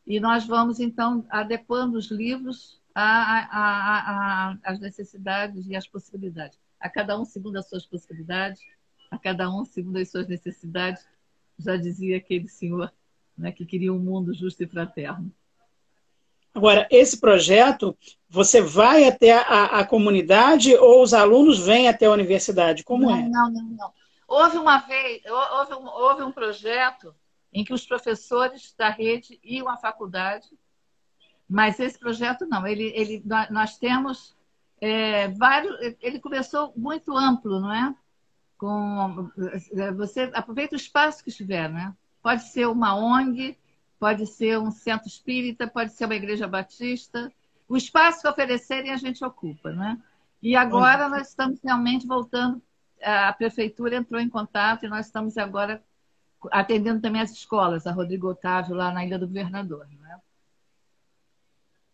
[0.06, 6.60] e nós vamos, então, adequando os livros às necessidades e às possibilidades.
[6.80, 8.62] A cada um segundo as suas possibilidades,
[9.10, 11.08] a cada um segundo as suas necessidades,
[11.58, 12.92] já dizia aquele senhor
[13.38, 15.32] né, que queria um mundo justo e fraterno.
[16.54, 17.98] Agora, esse projeto,
[18.30, 22.84] você vai até a, a, comunidade ou os alunos vêm até a universidade?
[22.84, 23.22] Como não, é?
[23.28, 23.94] Não, não, não.
[24.28, 27.14] Houve uma vez, houve um, houve um projeto
[27.52, 30.48] em que os professores da rede iam à faculdade,
[31.50, 32.66] mas esse projeto não.
[32.66, 34.36] Ele, ele, nós temos
[34.82, 35.76] é, vários.
[36.02, 37.96] Ele começou muito amplo, não é?
[38.58, 39.30] Com,
[39.96, 41.94] você aproveita o espaço que estiver, né?
[42.22, 43.58] Pode ser uma ONG,
[44.04, 47.32] pode ser um centro espírita, pode ser uma igreja batista.
[47.70, 49.98] O espaço que oferecerem a gente ocupa, né?
[50.42, 52.62] E agora nós estamos realmente voltando,
[53.02, 55.82] a prefeitura entrou em contato e nós estamos agora
[56.52, 59.88] atendendo também as escolas, a Rodrigo Otávio lá na Ilha do Governador.
[59.88, 60.20] Né?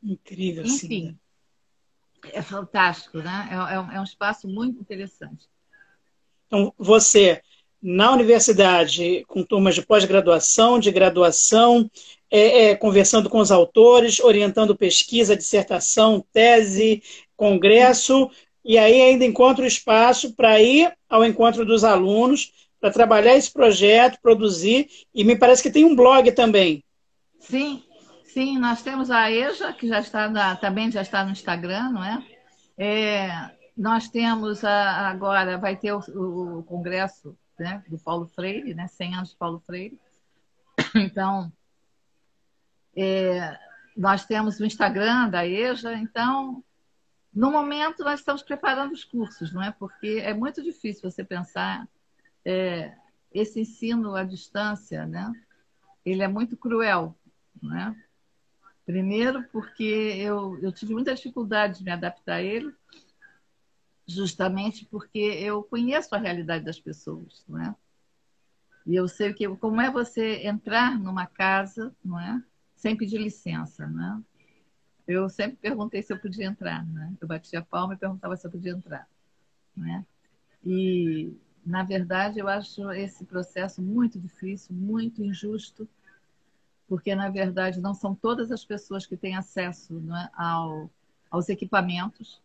[0.01, 1.19] Incrível, Enfim, sim.
[2.33, 3.49] É fantástico, né?
[3.51, 5.47] É, é, é um espaço muito interessante.
[6.47, 7.43] Então, você
[7.81, 11.89] na universidade com turmas de pós-graduação, de graduação,
[12.29, 17.01] é, é, conversando com os autores, orientando pesquisa, dissertação, tese,
[17.35, 18.29] congresso,
[18.63, 23.51] e aí ainda encontra o espaço para ir ao encontro dos alunos, para trabalhar esse
[23.51, 26.83] projeto, produzir, e me parece que tem um blog também.
[27.39, 27.83] Sim,
[28.25, 32.03] sim, nós temos a EJA, que já está na, também já está no Instagram, não
[32.03, 32.23] é?
[32.77, 35.99] é nós temos a, agora, vai ter o,
[36.59, 39.99] o congresso né, do Paulo Freire, né, 100 anos de Paulo Freire.
[40.95, 41.51] Então,
[42.95, 43.59] é,
[43.95, 46.63] nós temos o Instagram da EJA, então,
[47.33, 49.71] no momento, nós estamos preparando os cursos, não é?
[49.71, 51.87] Porque é muito difícil você pensar
[52.43, 52.93] é,
[53.31, 55.31] esse ensino à distância, né?
[56.05, 57.15] Ele é muito cruel,
[57.61, 57.95] não é?
[58.85, 59.83] Primeiro, porque
[60.17, 62.73] eu, eu tive muita dificuldade de me adaptar a ele,
[64.09, 67.75] justamente porque eu conheço a realidade das pessoas, não é?
[68.85, 72.41] E eu sei que como é você entrar numa casa, não é?
[72.75, 74.23] Sem pedir licença, não é?
[75.07, 77.13] Eu sempre perguntei se eu podia entrar, né?
[77.21, 79.07] Eu batia a palma e perguntava se eu podia entrar,
[79.75, 80.05] né?
[80.65, 81.31] E
[81.63, 85.87] na verdade eu acho esse processo muito difícil, muito injusto,
[86.87, 90.29] porque na verdade não são todas as pessoas que têm acesso é?
[90.33, 90.89] ao,
[91.29, 92.41] aos equipamentos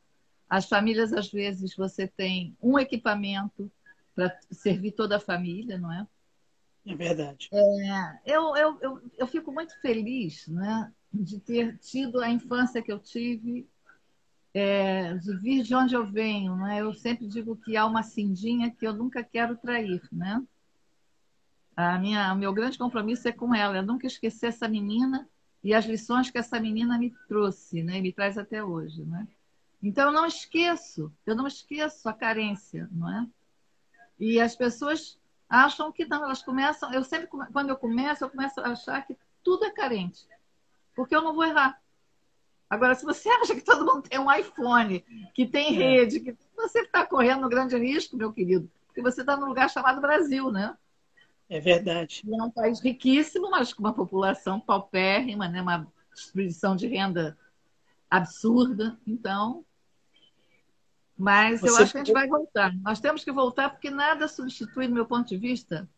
[0.55, 3.69] as famílias, às vezes, você tem um equipamento
[4.15, 6.07] para servir toda a família, não é?
[6.87, 7.49] É verdade.
[7.53, 12.93] É, eu, eu, eu, eu, fico muito feliz né, de ter tido a infância que
[12.93, 13.69] eu tive,
[14.53, 16.55] é, de vir de onde eu venho.
[16.55, 16.83] Né?
[16.83, 20.03] Eu sempre digo que há uma cindinha que eu nunca quero trair.
[20.13, 20.41] Né?
[21.75, 25.29] A minha, o meu grande compromisso é com ela, é nunca esquecer essa menina
[25.65, 27.99] e as lições que essa menina me trouxe, né?
[27.99, 29.03] e me traz até hoje.
[29.03, 29.27] Né?
[29.85, 33.27] Então, eu não esqueço, eu não esqueço a carência, não é?
[34.19, 38.61] E as pessoas acham que não, elas começam, eu sempre, quando eu começo, eu começo
[38.61, 40.27] a achar que tudo é carente,
[40.95, 41.79] porque eu não vou errar.
[42.71, 45.05] Agora, se você acha que todo mundo tem um iPhone,
[45.35, 45.71] que tem é.
[45.79, 49.69] rede, que você está correndo um grande risco, meu querido, porque você está num lugar
[49.69, 50.75] chamado Brasil, né?
[51.47, 52.23] É verdade.
[52.27, 55.61] E é um país riquíssimo, mas com uma população paupérrima, né?
[55.61, 57.37] uma distribuição de renda
[58.09, 58.99] absurda.
[59.07, 59.63] Então,
[61.17, 62.75] mas Você eu acho que a gente vai voltar.
[62.79, 65.89] Nós temos que voltar porque nada substitui, do meu ponto de vista,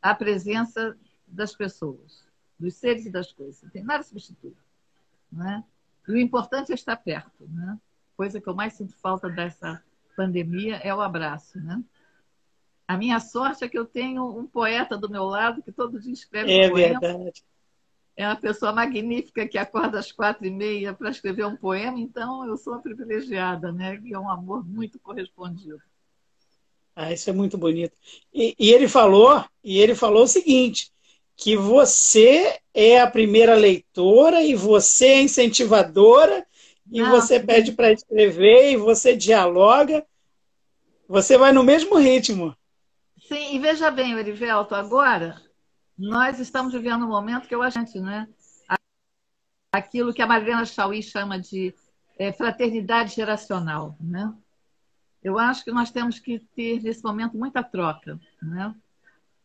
[0.00, 0.96] a presença
[1.26, 2.24] das pessoas.
[2.58, 3.60] dos seres e das coisas.
[3.62, 4.62] Não tem nada substituto.
[5.30, 5.64] Né?
[6.06, 7.48] E o importante é estar perto.
[7.48, 7.78] Né?
[8.16, 9.82] Coisa que eu mais sinto falta dessa
[10.16, 11.58] pandemia é o abraço.
[11.58, 11.82] Né?
[12.86, 16.12] A minha sorte é que eu tenho um poeta do meu lado que todo dia
[16.12, 17.00] escreve é um poema.
[17.00, 17.44] Verdade.
[18.16, 22.46] É uma pessoa magnífica que acorda às quatro e meia para escrever um poema, então
[22.46, 23.98] eu sou uma privilegiada, né?
[24.04, 25.80] E é um amor muito correspondido.
[26.94, 27.96] Ah, isso é muito bonito.
[28.32, 30.92] E, e, ele falou, e ele falou o seguinte,
[31.34, 36.46] que você é a primeira leitora e você é incentivadora
[36.90, 40.04] e Não, você pede para escrever e você dialoga.
[41.08, 42.54] Você vai no mesmo ritmo.
[43.26, 45.40] Sim, e veja bem, Erivelto, agora
[46.02, 48.28] nós estamos vivendo um momento que eu acho, né?
[49.72, 51.72] Aquilo que a Mariana Chauí chama de
[52.18, 54.34] é, fraternidade geracional, né?
[55.22, 58.74] Eu acho que nós temos que ter nesse momento muita troca, né?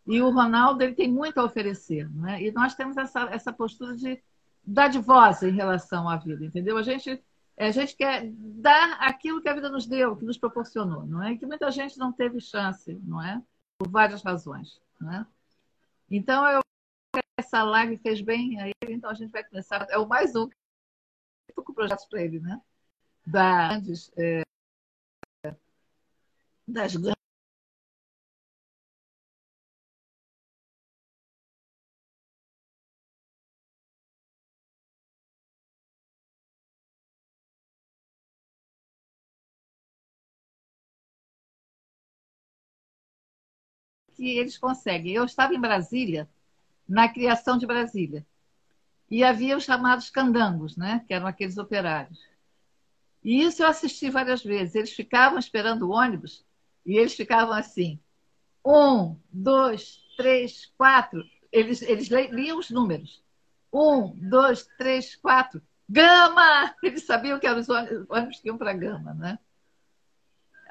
[0.07, 2.41] E o Ronaldo ele tem muito a oferecer, né?
[2.41, 4.19] E nós temos essa, essa postura de
[4.65, 6.75] dar de voz em relação à vida, entendeu?
[6.75, 7.23] A gente
[7.55, 11.35] a gente quer dar aquilo que a vida nos deu, que nos proporcionou, não é?
[11.35, 13.41] Que muita gente não teve chance, não é?
[13.77, 15.25] Por várias razões, não é?
[16.09, 16.61] Então eu
[17.39, 19.85] essa live fez bem a ele, então a gente vai começar.
[19.89, 20.49] É o mais um.
[21.47, 22.59] Estou com projetos para ele, né?
[23.25, 23.79] Da,
[24.17, 24.43] é,
[26.67, 27.26] das grandes
[44.18, 45.13] que eles conseguem.
[45.13, 46.28] Eu estava em Brasília,
[46.89, 48.26] na criação de Brasília,
[49.09, 51.05] e havia os chamados candangos, né?
[51.07, 52.20] que eram aqueles operários.
[53.24, 54.76] E isso eu assisti várias vezes.
[54.76, 56.43] Eles ficavam esperando o ônibus
[56.86, 57.99] e eles ficavam assim:
[58.65, 61.24] um, dois, três, quatro.
[61.51, 63.24] Eles, eles liam os números.
[63.72, 65.61] Um, dois, três, quatro.
[65.89, 66.76] Gama!
[66.84, 69.39] Eles sabiam que eram os ônibus que iam para Gama, né?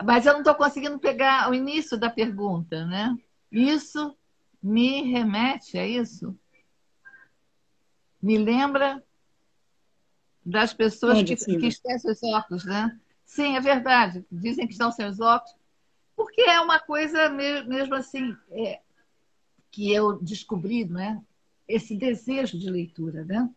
[0.04, 3.16] Mas eu não estou conseguindo pegar o início da pergunta, né?
[3.50, 4.16] Isso
[4.62, 6.36] me remete a isso?
[8.20, 9.02] Me lembra
[10.44, 12.98] das pessoas que, que esquecem os óculos, né?
[13.24, 14.24] Sim, é verdade.
[14.30, 15.54] Dizem que estão sem os óculos.
[16.14, 18.80] Porque é uma coisa mesmo assim é,
[19.70, 21.22] que eu descobri, né?
[21.68, 23.50] Esse desejo de leitura, né?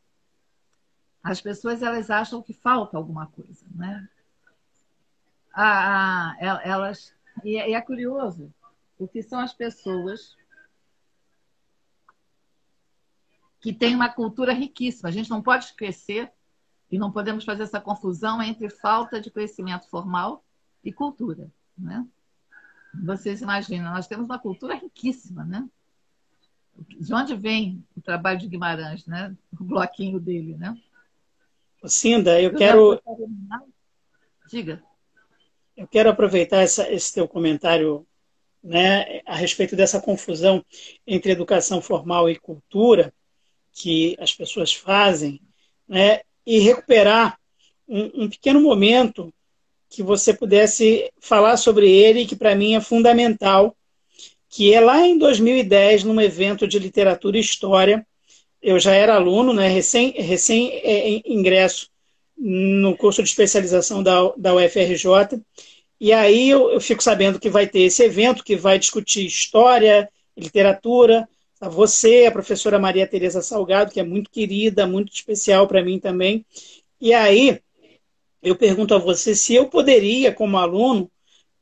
[1.23, 4.07] As pessoas elas acham que falta alguma coisa, né?
[5.53, 7.13] Ah, elas
[7.43, 7.75] e é, é
[8.99, 10.35] curioso porque são as pessoas
[13.61, 15.09] que têm uma cultura riquíssima.
[15.09, 16.31] A gente não pode esquecer
[16.91, 20.43] e não podemos fazer essa confusão entre falta de conhecimento formal
[20.83, 22.05] e cultura, né?
[23.03, 25.69] Vocês imaginam, nós temos uma cultura riquíssima, né?
[26.75, 29.35] De onde vem o trabalho de Guimarães, né?
[29.59, 30.75] O bloquinho dele, né?
[31.85, 33.01] Cinda, eu, eu quero.
[34.49, 34.83] Diga.
[35.77, 38.05] Eu quero aproveitar essa, esse teu comentário
[38.63, 40.63] né, a respeito dessa confusão
[41.07, 43.13] entre educação formal e cultura
[43.71, 45.39] que as pessoas fazem,
[45.87, 47.39] né, e recuperar
[47.87, 49.33] um, um pequeno momento
[49.89, 53.75] que você pudesse falar sobre ele, que para mim é fundamental,
[54.49, 58.05] que é lá em 2010, num evento de literatura e história.
[58.61, 61.89] Eu já era aluno, né, recém, recém é, ingresso
[62.37, 65.41] no curso de especialização da, da UFRJ,
[65.99, 70.09] e aí eu, eu fico sabendo que vai ter esse evento que vai discutir história,
[70.37, 71.27] literatura.
[71.61, 76.45] Você, a professora Maria Tereza Salgado, que é muito querida, muito especial para mim também.
[77.01, 77.59] E aí
[78.41, 81.11] eu pergunto a você se eu poderia, como aluno,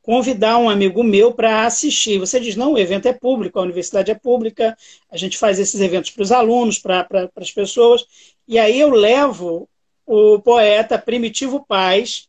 [0.00, 2.18] convidar um amigo meu para assistir.
[2.18, 4.76] Você diz, não, o evento é público, a universidade é pública,
[5.10, 8.06] a gente faz esses eventos para os alunos, para pra, as pessoas.
[8.46, 9.68] E aí eu levo
[10.06, 12.27] o poeta Primitivo Paz,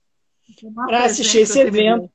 [0.87, 2.09] para assistir esse evento.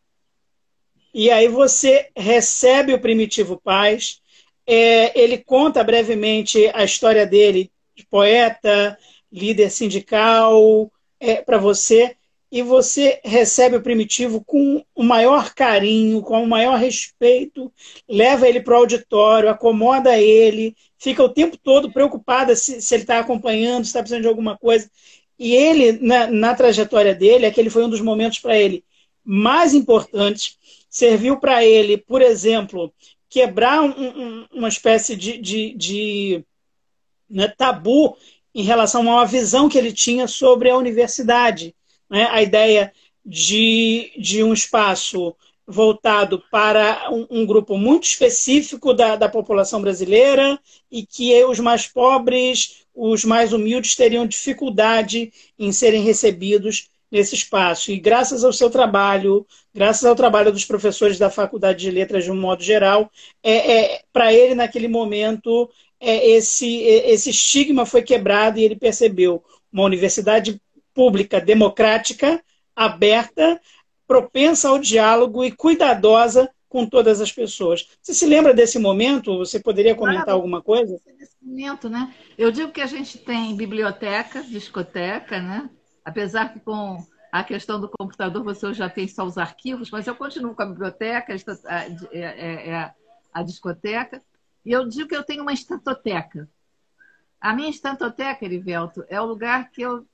[1.12, 4.20] E aí você recebe o Primitivo Paz.
[4.66, 8.98] É, ele conta brevemente a história dele de poeta,
[9.30, 12.16] líder sindical, é, para você.
[12.50, 17.72] E você recebe o Primitivo com o maior carinho, com o maior respeito,
[18.08, 23.02] leva ele para o auditório, acomoda ele, fica o tempo todo preocupada se, se ele
[23.02, 24.88] está acompanhando, se está precisando de alguma coisa.
[25.38, 28.84] E ele, na, na trajetória dele, aquele foi um dos momentos para ele
[29.24, 30.56] mais importantes.
[30.88, 32.92] Serviu para ele, por exemplo,
[33.28, 36.44] quebrar um, um, uma espécie de, de, de
[37.28, 38.16] né, tabu
[38.54, 41.74] em relação a uma visão que ele tinha sobre a universidade.
[42.08, 42.28] Né?
[42.30, 42.92] A ideia
[43.24, 45.34] de, de um espaço
[45.66, 50.58] voltado para um, um grupo muito específico da, da, população brasileira
[50.90, 57.92] e que os mais pobres, os mais humildes, teriam dificuldade em serem recebidos nesse espaço.
[57.92, 62.30] E graças ao seu trabalho, graças ao trabalho dos professores da Faculdade de Letras de
[62.30, 63.10] um modo geral,
[63.42, 69.42] é, é para ele, naquele momento, é, esse, esse estigma foi quebrado e ele percebeu
[69.72, 70.60] uma universidade
[70.92, 72.42] pública, democrática,
[72.76, 73.60] aberta,
[74.06, 77.88] propensa ao diálogo e cuidadosa com todas as pessoas.
[78.02, 79.38] Você se lembra desse momento?
[79.38, 81.00] Você poderia comentar claro, alguma coisa?
[81.18, 82.12] Nesse momento, né?
[82.36, 85.70] Eu digo que a gente tem biblioteca, discoteca, né?
[86.04, 86.98] Apesar que com
[87.30, 90.66] a questão do computador você já tem só os arquivos, mas eu continuo com a
[90.66, 91.34] biblioteca,
[91.66, 92.94] a, a, é, a,
[93.32, 94.20] a discoteca,
[94.64, 96.48] e eu digo que eu tenho uma estantoteca.
[97.40, 100.06] A minha estantoteca, Erivelto, é o lugar que eu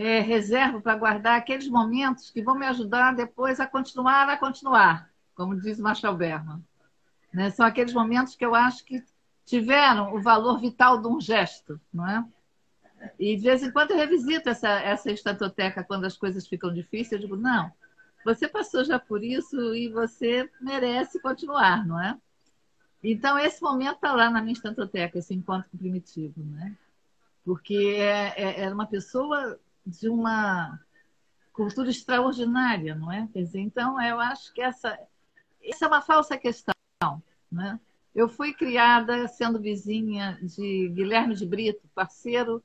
[0.00, 5.10] é, reservo para guardar aqueles momentos que vão me ajudar depois a continuar a continuar,
[5.34, 6.64] como diz Marshall Berman.
[7.30, 7.50] Né?
[7.50, 9.04] São aqueles momentos que eu acho que
[9.44, 12.24] tiveram o valor vital de um gesto, não é?
[13.18, 17.12] E de vez em quando eu revisito essa, essa estantoteca quando as coisas ficam difíceis.
[17.12, 17.70] Eu digo, não,
[18.24, 22.16] você passou já por isso e você merece continuar, não é?
[23.04, 26.74] Então, esse momento está lá na minha estantoteca, esse encontro com o primitivo, né?
[27.44, 29.58] Porque é, é, é uma pessoa
[29.90, 30.78] de uma
[31.52, 33.28] cultura extraordinária, não é?
[33.32, 34.98] Quer dizer, então, eu acho que essa,
[35.62, 36.74] essa é uma falsa questão,
[37.50, 37.78] né?
[38.14, 42.62] Eu fui criada sendo vizinha de Guilherme de Brito, parceiro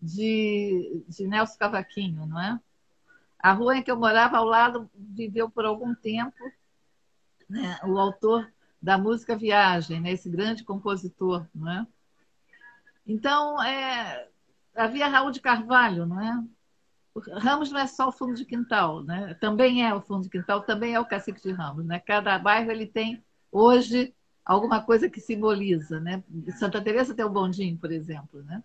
[0.00, 2.60] de, de Nelson Cavaquinho, não é?
[3.38, 6.52] A rua em que eu morava ao lado viveu por algum tempo
[7.48, 11.86] né, o autor da música Viagem, né, esse grande compositor, não é?
[13.06, 14.28] Então, é,
[14.74, 16.44] havia Raul de Carvalho, não é?
[17.38, 19.34] Ramos não é só o fundo de quintal, né?
[19.34, 22.00] Também é o fundo de quintal, também é o cacique de Ramos, né?
[22.00, 26.24] Cada bairro ele tem hoje alguma coisa que simboliza, né?
[26.58, 28.62] Santa Teresa tem o bondinho, por exemplo, né?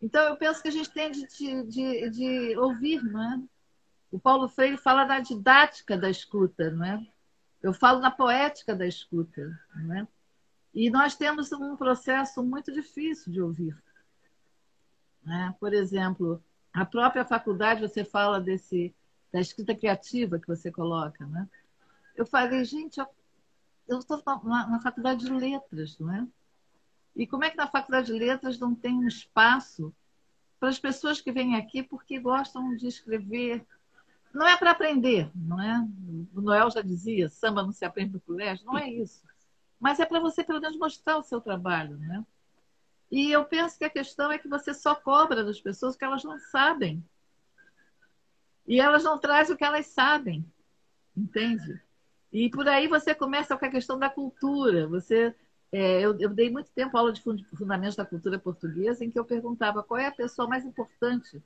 [0.00, 1.26] Então, eu penso que a gente tem de,
[1.64, 3.42] de, de ouvir, não é?
[4.10, 7.06] O Paulo Freire fala da didática da escuta, não é?
[7.62, 10.08] Eu falo na poética da escuta, não é?
[10.74, 13.76] E nós temos um processo muito difícil de ouvir.
[15.22, 15.54] Né?
[15.60, 16.42] Por exemplo,
[16.72, 18.94] a própria faculdade, você fala desse
[19.32, 21.48] da escrita criativa que você coloca, né?
[22.14, 23.00] Eu falei, gente,
[23.88, 26.26] eu estou na, na faculdade de letras, não é?
[27.14, 29.94] E como é que na Faculdade de Letras não tem um espaço
[30.58, 33.66] para as pessoas que vêm aqui porque gostam de escrever?
[34.32, 35.86] Não é para aprender, não é?
[36.34, 38.64] O Noel já dizia, samba não se aprende no colégio.
[38.64, 39.22] Não é isso.
[39.78, 42.24] Mas é para você, pelo menos, mostrar o seu trabalho, né?
[43.12, 46.24] E eu penso que a questão é que você só cobra das pessoas que elas
[46.24, 47.04] não sabem.
[48.66, 50.42] E elas não trazem o que elas sabem.
[51.14, 51.78] Entende?
[52.32, 54.86] E por aí você começa com a questão da cultura.
[54.86, 55.34] Você
[55.70, 57.22] é, eu, eu, dei muito tempo aula de
[57.54, 61.42] fundamentos da cultura portuguesa, em que eu perguntava qual é a pessoa mais importante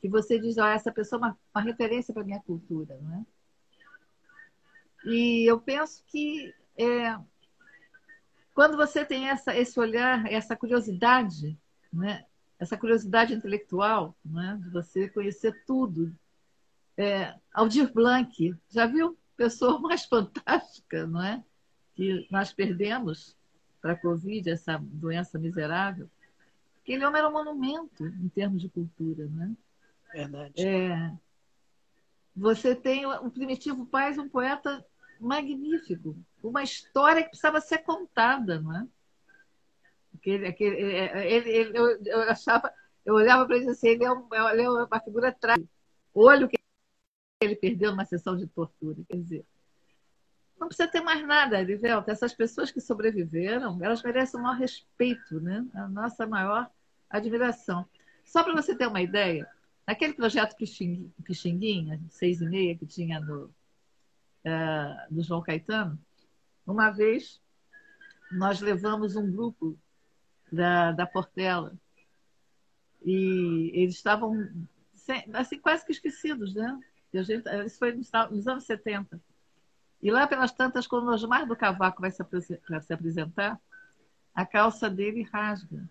[0.00, 3.16] que você diz, oh, essa pessoa é uma, uma referência para a minha cultura, não
[3.16, 3.26] é?
[5.04, 7.18] E eu penso que é,
[8.60, 11.58] quando você tem essa, esse olhar, essa curiosidade,
[11.90, 12.26] né?
[12.58, 14.60] essa curiosidade intelectual, né?
[14.62, 16.14] de você conhecer tudo,
[16.94, 19.16] é, Aldir Blanc, já viu?
[19.34, 21.42] Pessoa mais fantástica, não é?
[21.94, 23.34] Que nós perdemos
[23.80, 26.06] para a Covid, essa doença miserável,
[26.82, 29.56] aquele homem era um monumento em termos de cultura, né?
[30.12, 30.52] Verdade.
[30.62, 31.10] É,
[32.36, 34.84] você tem o Primitivo Paz, um poeta
[35.20, 38.86] magnífico, uma história que precisava ser contada, não é?
[40.14, 42.72] Aquele, aquele, ele, ele, eu, eu achava,
[43.04, 45.68] eu olhava para ele assim, ele é, um, ele é uma figura trágica.
[46.12, 46.58] Olho que
[47.40, 49.46] ele perdeu numa sessão de tortura, quer dizer,
[50.60, 52.12] não precisa ter mais nada, Livelta.
[52.12, 55.66] Essas pessoas que sobreviveram, elas merecem o maior respeito, né?
[55.74, 56.70] a nossa maior
[57.08, 57.88] admiração.
[58.24, 59.48] Só para você ter uma ideia,
[59.86, 63.50] aquele projeto Pixinguinha, seis e meia, que tinha no,
[64.44, 65.98] uh, do João Caetano,
[66.66, 67.40] uma vez
[68.30, 69.78] nós levamos um grupo
[70.52, 71.72] da, da Portela
[73.04, 74.48] e eles estavam
[75.34, 76.78] assim, quase que esquecidos, né?
[77.12, 79.20] Gente, isso foi nos anos 70.
[80.02, 83.60] E lá pelas tantas, quando o Osmar do Cavaco vai se, se apresentar,
[84.34, 85.88] a calça dele rasga.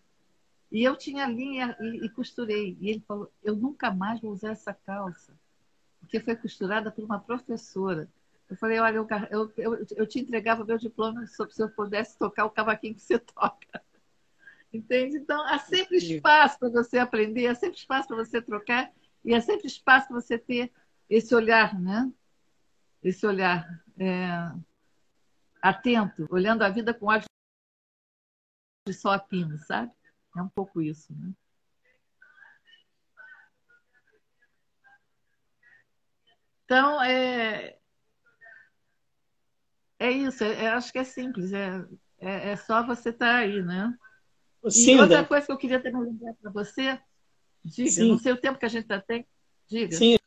[0.72, 2.78] E eu tinha linha e, e, costurei.
[2.80, 5.34] E ele falou: Eu nunca mais vou usar essa calça,
[6.00, 8.08] porque foi costurada por uma professora.
[8.50, 12.46] Eu falei: Olha, eu, eu, eu, eu te entregava meu diploma se eu pudesse tocar
[12.46, 13.84] o cavaquinho que você toca.
[14.74, 15.18] Entende?
[15.18, 18.92] Então, há sempre espaço para você aprender, há sempre espaço para você trocar,
[19.24, 20.72] e há sempre espaço para você ter
[21.10, 22.12] esse olhar, né?
[23.04, 24.52] Esse olhar é,
[25.62, 27.26] atento, olhando a vida com olhos
[28.88, 29.92] de só a pino, sabe?
[30.36, 31.34] É um pouco isso, né?
[36.66, 37.79] Então, é,
[40.00, 40.44] é isso.
[40.44, 41.54] É, acho que é simples.
[41.54, 41.86] É,
[42.20, 43.94] é, é só você estar tá aí, né?
[44.70, 47.00] Sim, e outra coisa que eu queria também lembrar para você,
[47.64, 48.10] diga, Sim.
[48.10, 49.26] não sei o tempo que a gente já tem,
[49.68, 49.96] diga.
[49.96, 50.18] Sim,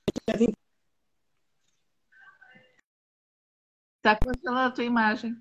[3.97, 5.37] Está congelando a tua imagem.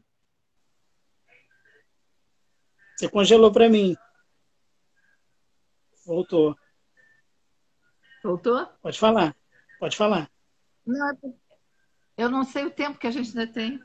[2.96, 3.96] Você congelou para mim.
[6.06, 6.56] Voltou.
[8.24, 8.68] Voltou?
[8.84, 9.36] Pode falar.
[9.80, 10.30] Pode falar.
[10.86, 11.14] Não, é
[12.18, 13.82] eu não sei o tempo que a gente ainda tem.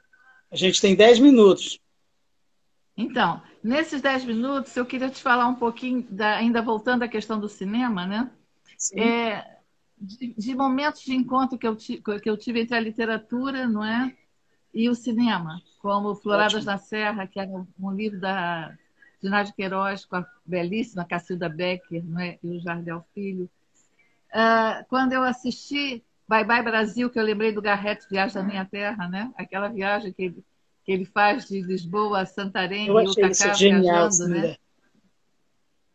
[0.50, 1.80] A gente tem 10 minutos.
[2.96, 7.38] Então, nesses 10 minutos, eu queria te falar um pouquinho, da, ainda voltando à questão
[7.38, 8.30] do cinema, né?
[8.94, 9.56] É,
[9.98, 14.14] de, de, momentos de encontro que eu, que eu tive entre a literatura não é?
[14.72, 16.72] e o cinema, como Floradas Ótimo.
[16.72, 18.76] na Serra, que era um livro da
[19.22, 22.38] de Nádia Queiroz, com a belíssima Cacilda Becker não é?
[22.42, 23.50] e o Jardel Filho.
[24.28, 28.64] Uh, quando eu assisti Bye Bye Brasil, que eu lembrei do Garrett Viagem da Minha
[28.64, 29.32] Terra, né?
[29.36, 30.44] aquela viagem que ele,
[30.84, 34.28] que ele faz de Lisboa a Santarém eu e o Cacá genial, viajando.
[34.28, 34.56] Né?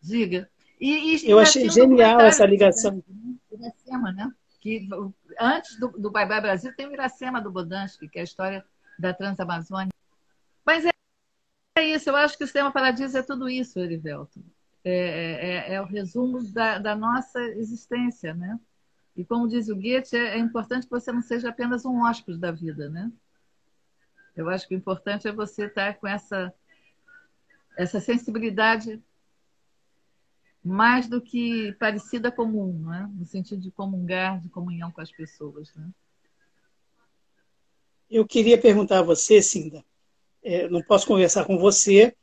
[0.01, 0.49] Diga.
[0.79, 3.03] E, e eu achei genial essa ligação.
[3.51, 4.31] Iracema, né?
[4.59, 4.87] Que,
[5.39, 8.65] antes do, do Bye Bye Brasil tem o Iracema do Bodansky, que é a história
[8.97, 9.95] da Transamazônica.
[10.65, 10.91] Mas é
[11.75, 14.43] é isso, eu acho que o Sistema Paradiso é tudo isso, Erivelto.
[14.83, 18.59] É, é, é, é o resumo da, da, nossa existência, né?
[19.15, 22.37] E como diz o Goethe, é, é, importante que você não seja apenas um hóspede
[22.37, 23.11] da vida, né?
[24.35, 26.53] Eu acho que o importante é você estar com essa,
[27.77, 29.01] essa sensibilidade
[30.63, 33.09] mais do que parecida comum, né?
[33.13, 35.73] no sentido de comungar, de comunhão com as pessoas.
[35.75, 35.89] Né?
[38.09, 39.83] Eu queria perguntar a você, Cinda,
[40.43, 42.15] é, não posso conversar com você,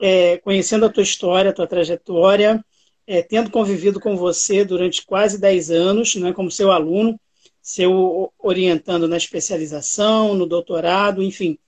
[0.00, 2.64] é, conhecendo a tua história, a tua trajetória,
[3.06, 7.18] é, tendo convivido com você durante quase 10 anos, né, como seu aluno,
[7.60, 11.58] seu orientando na especialização, no doutorado, enfim,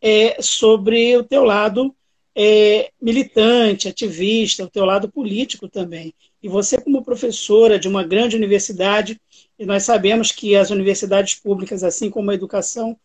[0.00, 1.94] é, sobre o teu lado
[2.34, 6.14] é, militante, ativista, o teu lado político também.
[6.42, 9.20] E você, como professora de uma grande universidade,
[9.58, 12.96] e nós sabemos que as universidades públicas, assim como a educação,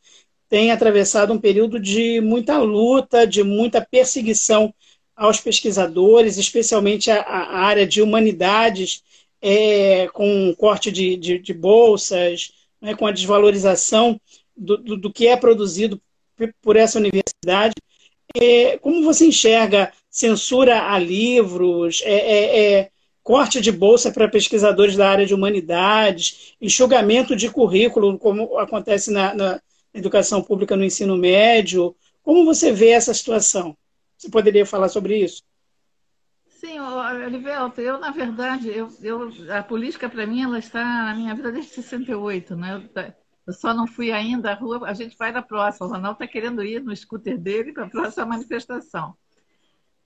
[0.50, 4.74] tem atravessado um período de muita luta, de muita perseguição
[5.18, 9.04] aos pesquisadores, especialmente a, a área de humanidades,
[9.42, 14.22] é, com corte de, de, de bolsas, né, com a desvalorização
[14.56, 16.00] do, do, do, que é produzido
[16.62, 17.74] por essa universidade.
[18.36, 22.90] É, como você enxerga censura a livros, é, é, é
[23.24, 29.34] corte de bolsa para pesquisadores da área de humanidades, enxugamento de currículo, como acontece na,
[29.34, 29.62] na
[29.94, 31.96] educação pública no ensino médio.
[32.24, 33.76] Como você vê essa situação?
[34.18, 35.44] Você poderia falar sobre isso?
[36.48, 41.36] Sim, Olivelto, eu, na verdade, eu, eu a política, para mim, ela está na minha
[41.36, 42.90] vida desde 68, né?
[43.46, 45.86] Eu só não fui ainda à rua, a gente vai na próxima.
[45.86, 49.16] O Ronaldo está querendo ir no scooter dele para a próxima manifestação.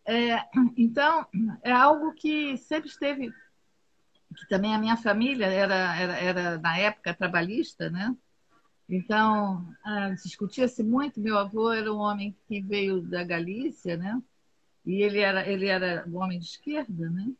[0.05, 0.43] É,
[0.75, 1.25] então,
[1.63, 3.31] é algo que sempre esteve,
[4.35, 8.13] que também a minha família era, era, era na época trabalhista, né?
[8.89, 11.19] Então, ah, discutia-se muito.
[11.19, 14.21] Meu avô era um homem que veio da Galícia, né?
[14.85, 17.31] E ele era, ele era um homem de esquerda, né?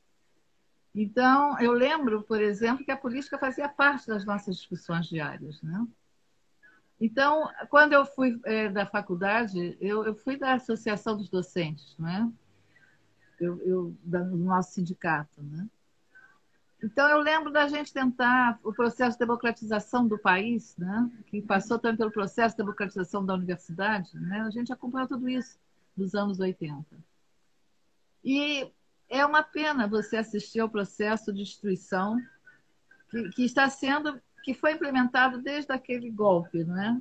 [0.94, 5.86] Então, eu lembro, por exemplo, que a política fazia parte das nossas discussões diárias, né?
[7.00, 12.32] Então, quando eu fui é, da faculdade, eu, eu, fui da Associação dos Docentes, né?
[13.40, 15.68] Eu, eu, do nosso sindicato, né?
[16.84, 21.12] Então, eu lembro da gente tentar o processo de democratização do país, né?
[21.28, 24.10] que passou também pelo processo de democratização da universidade.
[24.16, 24.42] Né?
[24.42, 25.60] A gente acompanhou tudo isso
[25.96, 26.86] nos anos 80.
[28.24, 28.72] E
[29.08, 32.20] é uma pena você assistir ao processo de destruição
[33.10, 37.00] que, que está sendo, que foi implementado desde aquele golpe, não é?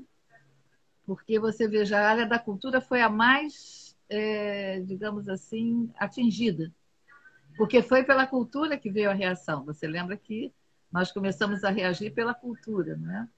[1.06, 6.70] Porque você veja, a área da cultura foi a mais, é, digamos assim, atingida
[7.56, 9.64] porque foi pela cultura que veio a reação.
[9.64, 10.52] Você lembra que
[10.90, 13.28] nós começamos a reagir pela cultura, né?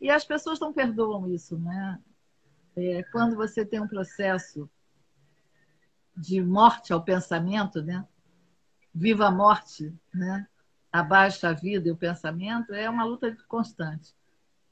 [0.00, 1.98] E as pessoas não perdoam isso, né?
[2.76, 4.68] É, quando você tem um processo
[6.16, 8.06] de morte ao pensamento, né?
[8.94, 10.46] Viva a morte, né?
[10.92, 14.14] Abaixa a vida e o pensamento, é uma luta constante.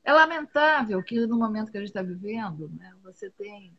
[0.07, 3.77] É lamentável que no momento que a gente está vivendo, né, você tem.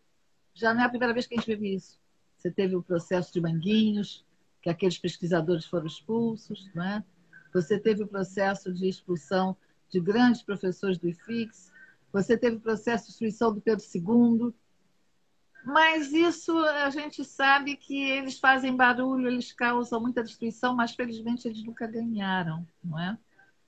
[0.54, 1.98] Já não é a primeira vez que a gente vive isso.
[2.38, 4.26] Você teve o processo de Manguinhos,
[4.62, 7.04] que aqueles pesquisadores foram expulsos, né?
[7.54, 9.56] Você teve o processo de expulsão
[9.90, 11.72] de grandes professores do IFIX,
[12.12, 14.54] você teve o processo de destruição do Pedro II.
[15.66, 21.48] Mas isso a gente sabe que eles fazem barulho, eles causam muita destruição, mas felizmente
[21.48, 23.18] eles nunca ganharam, não é?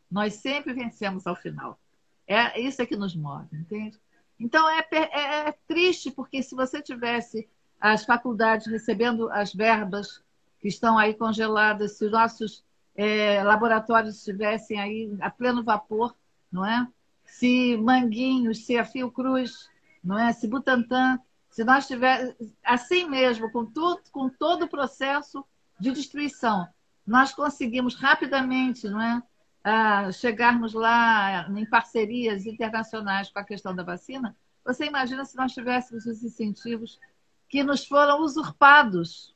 [0.09, 1.79] Nós sempre vencemos ao final.
[2.25, 3.99] É isso é que nos move, entende?
[4.39, 10.23] Então é, é, é triste porque se você tivesse as faculdades recebendo as verbas
[10.59, 12.63] que estão aí congeladas, se os nossos
[12.95, 16.15] é, laboratórios estivessem aí a pleno vapor,
[16.51, 16.87] não é?
[17.23, 19.69] Se Manguinhos, se a Fiocruz,
[20.03, 20.33] não é?
[20.33, 25.45] Se Butantan, se nós tivéssemos assim mesmo, com tudo, com todo o processo
[25.79, 26.67] de destruição,
[27.05, 29.23] nós conseguimos rapidamente, não é?
[29.63, 35.53] Ah, chegarmos lá em parcerias internacionais com a questão da vacina, você imagina se nós
[35.53, 36.99] tivéssemos os incentivos
[37.47, 39.35] que nos foram usurpados,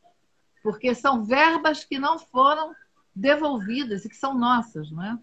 [0.63, 2.73] porque são verbas que não foram
[3.13, 5.19] devolvidas e que são nossas, não é?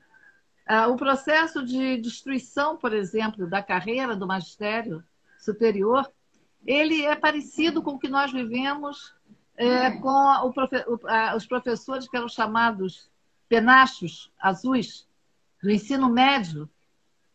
[0.67, 5.03] Ah, o processo de destruição, por exemplo, da carreira do magistério
[5.39, 6.09] superior,
[6.65, 9.15] ele é parecido com o que nós vivemos
[9.57, 10.53] é, com o,
[11.37, 13.11] os professores que eram chamados
[13.49, 15.09] penachos azuis
[15.63, 16.71] do ensino médio.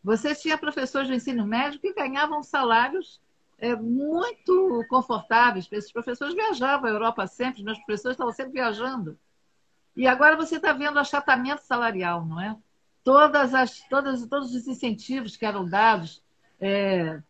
[0.03, 3.19] Você tinha professores do ensino médio que ganhavam salários
[3.57, 5.67] é, muito confortáveis.
[5.71, 9.17] Esses professores viajavam à Europa sempre, meus professores estavam sempre viajando.
[9.95, 12.57] E agora você está vendo achatamento salarial, não é?
[13.03, 16.21] Todas as, todas, todos os incentivos que eram dados,
[16.59, 17.21] é,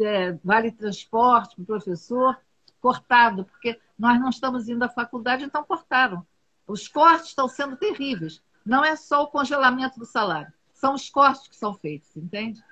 [0.00, 2.38] é, vale transporte para o professor,
[2.80, 6.26] cortado, porque nós não estamos indo à faculdade, então cortaram.
[6.66, 8.42] Os cortes estão sendo terríveis.
[8.64, 12.62] Não é só o congelamento do salário, são os cortes que são feitos, entende?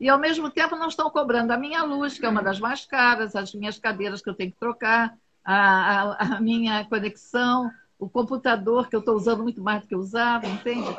[0.00, 2.84] E ao mesmo tempo não estão cobrando a minha luz, que é uma das mais
[2.84, 8.08] caras, as minhas cadeiras que eu tenho que trocar, a, a, a minha conexão, o
[8.08, 10.96] computador que eu estou usando muito mais do que eu usava, entende?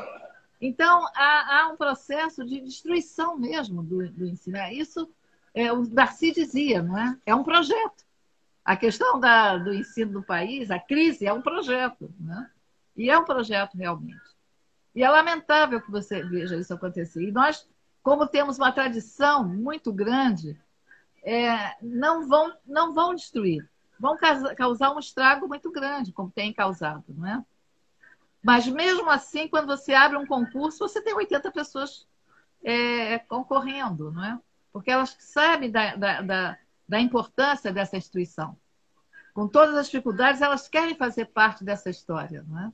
[0.59, 4.57] Então, há, há um processo de destruição mesmo do, do ensino.
[4.57, 5.09] É isso
[5.53, 7.17] é, o Darcy dizia, não é?
[7.25, 8.05] É um projeto.
[8.63, 12.13] A questão da, do ensino do país, a crise, é um projeto.
[12.19, 12.49] Né?
[12.95, 14.21] E é um projeto realmente.
[14.93, 17.23] E é lamentável que você veja isso acontecer.
[17.23, 17.67] E nós,
[18.09, 20.59] como temos uma tradição muito grande,
[21.23, 24.17] é, não, vão, não vão destruir vão
[24.55, 27.45] causar um estrago muito grande, como tem causado, não é?
[28.41, 32.07] Mas mesmo assim, quando você abre um concurso, você tem 80 pessoas
[32.63, 34.39] é, concorrendo, não é?
[34.71, 36.57] Porque elas sabem da, da, da,
[36.87, 38.57] da importância dessa instituição.
[39.33, 42.71] Com todas as dificuldades, elas querem fazer parte dessa história, não é?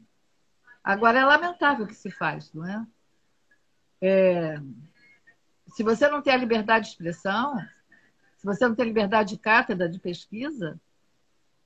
[0.84, 2.86] Agora, é lamentável o que se faz, não é?
[4.00, 4.62] é
[5.76, 7.58] se você não tem a liberdade de expressão,
[8.38, 10.80] se você não tem liberdade de cátedra, de pesquisa,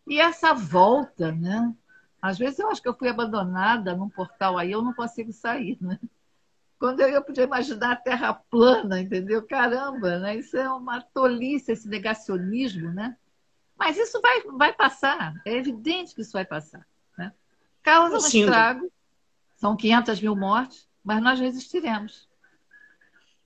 [0.07, 1.71] e essa volta, né?
[2.19, 5.77] Às vezes eu acho que eu fui abandonada num portal aí, eu não consigo sair,
[5.79, 5.99] né?
[6.79, 9.45] Quando eu, eu podia imaginar a Terra plana, entendeu?
[9.45, 10.37] Caramba, né?
[10.37, 13.15] Isso é uma tolice, esse negacionismo, né?
[13.77, 16.83] Mas isso vai, vai passar, é evidente que isso vai passar.
[17.15, 17.31] Né?
[17.83, 18.91] Causa um estrago,
[19.55, 22.27] são 500 mil mortes, mas nós resistiremos.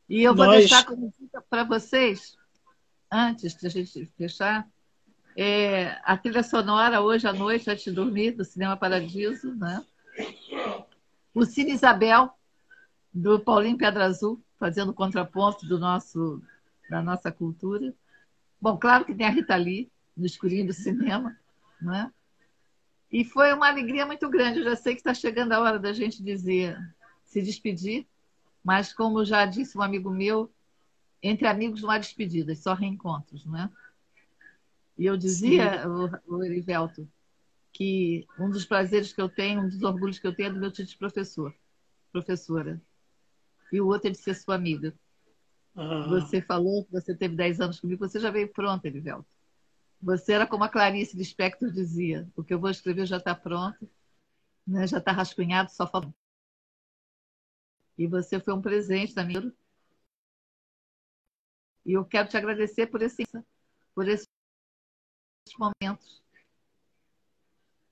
[0.10, 0.60] E eu vou nós...
[0.60, 2.38] deixar como dica para vocês,
[3.12, 4.68] antes de a gente fechar,
[5.36, 9.84] é, a trilha sonora hoje à noite, antes de dormir, do Cinema Paradiso, né?
[11.34, 12.32] O Cine Isabel,
[13.12, 16.42] do Paulinho Pedra Azul, fazendo contraponto do nosso,
[16.90, 17.94] da nossa cultura.
[18.62, 21.36] Bom, claro que tem a Rita Lee, no escurinho do cinema,
[21.82, 22.12] né?
[23.12, 24.60] E foi uma alegria muito grande.
[24.60, 26.78] Eu já sei que está chegando a hora da gente dizer,
[27.24, 28.08] se despedir,
[28.64, 30.52] mas como já disse um amigo meu,
[31.22, 33.70] entre amigos não há despedidas, só reencontros, não é?
[34.98, 37.08] E eu dizia, o, o Erivelto,
[37.72, 40.60] que um dos prazeres que eu tenho, um dos orgulhos que eu tenho é do
[40.60, 41.54] meu título de professor,
[42.12, 42.80] professora.
[43.72, 44.94] E o outro é de ser sua amiga.
[45.76, 46.06] Ah.
[46.10, 49.28] Você falou que você teve 10 anos comigo, você já veio pronto, Erivelto.
[50.00, 53.90] Você era como a Clarice Lispector dizia: o que eu vou escrever já está pronto,
[54.68, 54.86] né?
[54.86, 56.14] já está rascunhado, só falta.
[57.98, 59.54] E você foi um presente da minha.
[61.86, 63.24] E eu quero te agradecer por esse,
[63.94, 64.26] por esse
[65.58, 66.24] momentos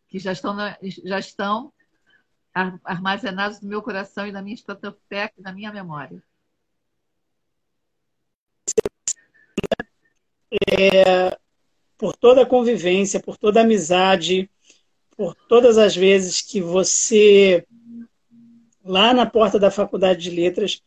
[0.08, 0.56] que já estão,
[1.04, 1.74] já estão
[2.84, 6.22] armazenados no meu coração e na minha estatoteca e na minha memória.
[10.70, 11.38] É,
[11.98, 14.50] por toda a convivência, por toda a amizade,
[15.12, 17.66] por todas as vezes que você,
[18.84, 20.82] lá na porta da Faculdade de Letras,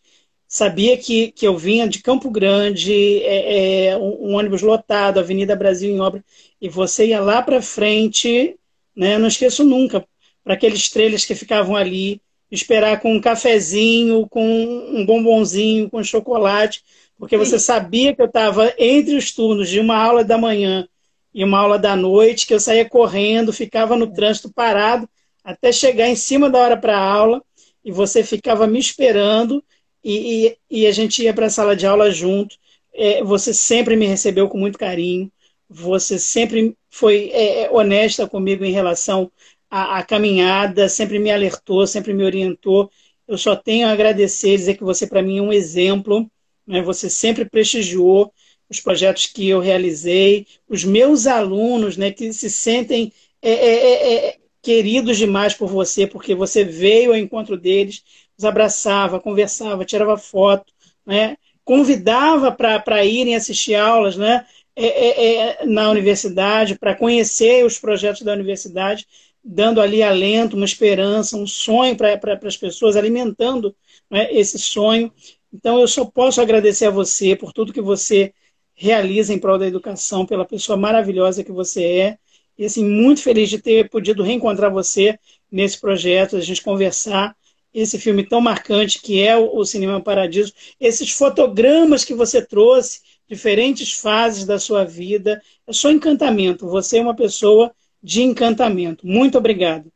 [0.47, 5.57] sabia que, que eu vinha de Campo Grande, é, é, um, um, ônibus lotado, Avenida
[5.57, 6.24] Brasil em obra,
[6.61, 8.57] e você ia lá para frente,
[8.95, 9.14] né?
[9.14, 10.07] Eu não esqueço nunca,
[10.42, 12.20] para aqueles trailers que ficavam ali,
[12.51, 16.82] esperar com um cafezinho, com um bombonzinho, com chocolate,
[17.18, 20.86] porque você sabia que eu estava entre os turnos de uma aula da manhã
[21.32, 25.09] e uma aula da noite, que eu saía correndo, ficava no trânsito parado
[25.42, 27.42] até chegar em cima da hora para a aula
[27.85, 29.62] e você ficava me esperando
[30.03, 32.57] e, e, e a gente ia para a sala de aula junto.
[32.93, 35.30] É, você sempre me recebeu com muito carinho,
[35.68, 39.30] você sempre foi é, é honesta comigo em relação
[39.70, 42.91] à, à, caminhada, sempre me alertou, sempre me orientou.
[43.26, 46.30] Eu só tenho a agradecer, dizer que você para mim é um exemplo.
[46.66, 46.82] Né?
[46.82, 48.32] Você sempre prestigiou
[48.68, 53.12] os projetos que eu realizei, os meus alunos, né, que se sentem
[53.43, 58.03] é, é, é, é queridos demais por você, porque você veio ao encontro deles,
[58.37, 60.73] os abraçava, conversava, tirava foto,
[61.07, 61.37] né?
[61.65, 64.47] convidava para irem assistir aulas né?
[64.77, 69.07] É, é, é, na universidade, para conhecer os projetos da universidade,
[69.43, 73.75] dando ali alento, uma esperança, um sonho para pra, as pessoas, alimentando
[74.11, 75.12] né, esse sonho.
[75.53, 78.33] Então, eu só posso agradecer a você por tudo que você
[78.75, 82.19] realiza em prol da educação, pela pessoa maravilhosa que você é.
[82.57, 85.19] E assim, muito feliz de ter podido reencontrar você
[85.51, 87.37] nesse projeto, a gente conversar
[87.73, 93.93] esse filme tão marcante que é o Cinema Paradiso, esses fotogramas que você trouxe, diferentes
[93.93, 96.69] fases da sua vida, é só encantamento.
[96.69, 99.05] Você é uma pessoa de encantamento.
[99.05, 99.91] Muito obrigado.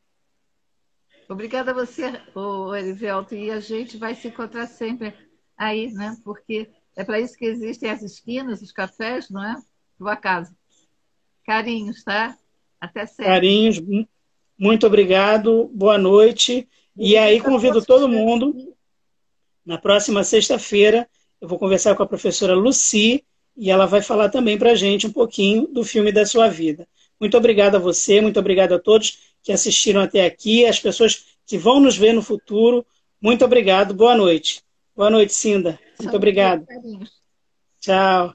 [1.29, 2.21] Obrigada a você,
[2.77, 5.15] Erivelto, e a gente vai se encontrar sempre
[5.57, 6.17] aí, né?
[6.25, 9.57] Porque é para isso que existem as esquinas, os cafés, não é?
[9.99, 10.57] Do acaso.
[11.45, 12.37] Carinhos, tá?
[12.81, 13.25] Até sempre.
[13.25, 13.81] Carinhos,
[14.59, 16.69] muito obrigado, boa noite.
[16.97, 18.55] E, e aí convido todo mundo,
[19.65, 21.09] na próxima sexta-feira,
[21.41, 23.25] eu vou conversar com a professora Luci
[23.57, 26.89] e ela vai falar também para a gente um pouquinho do filme da sua vida.
[27.21, 31.59] Muito obrigado a você, muito obrigado a todos que assistiram até aqui, as pessoas que
[31.59, 32.87] vão nos ver no futuro.
[33.21, 34.63] Muito obrigado, boa noite.
[34.95, 35.79] Boa noite, Cinda.
[36.01, 36.67] Muito obrigado.
[37.81, 38.35] Tchau.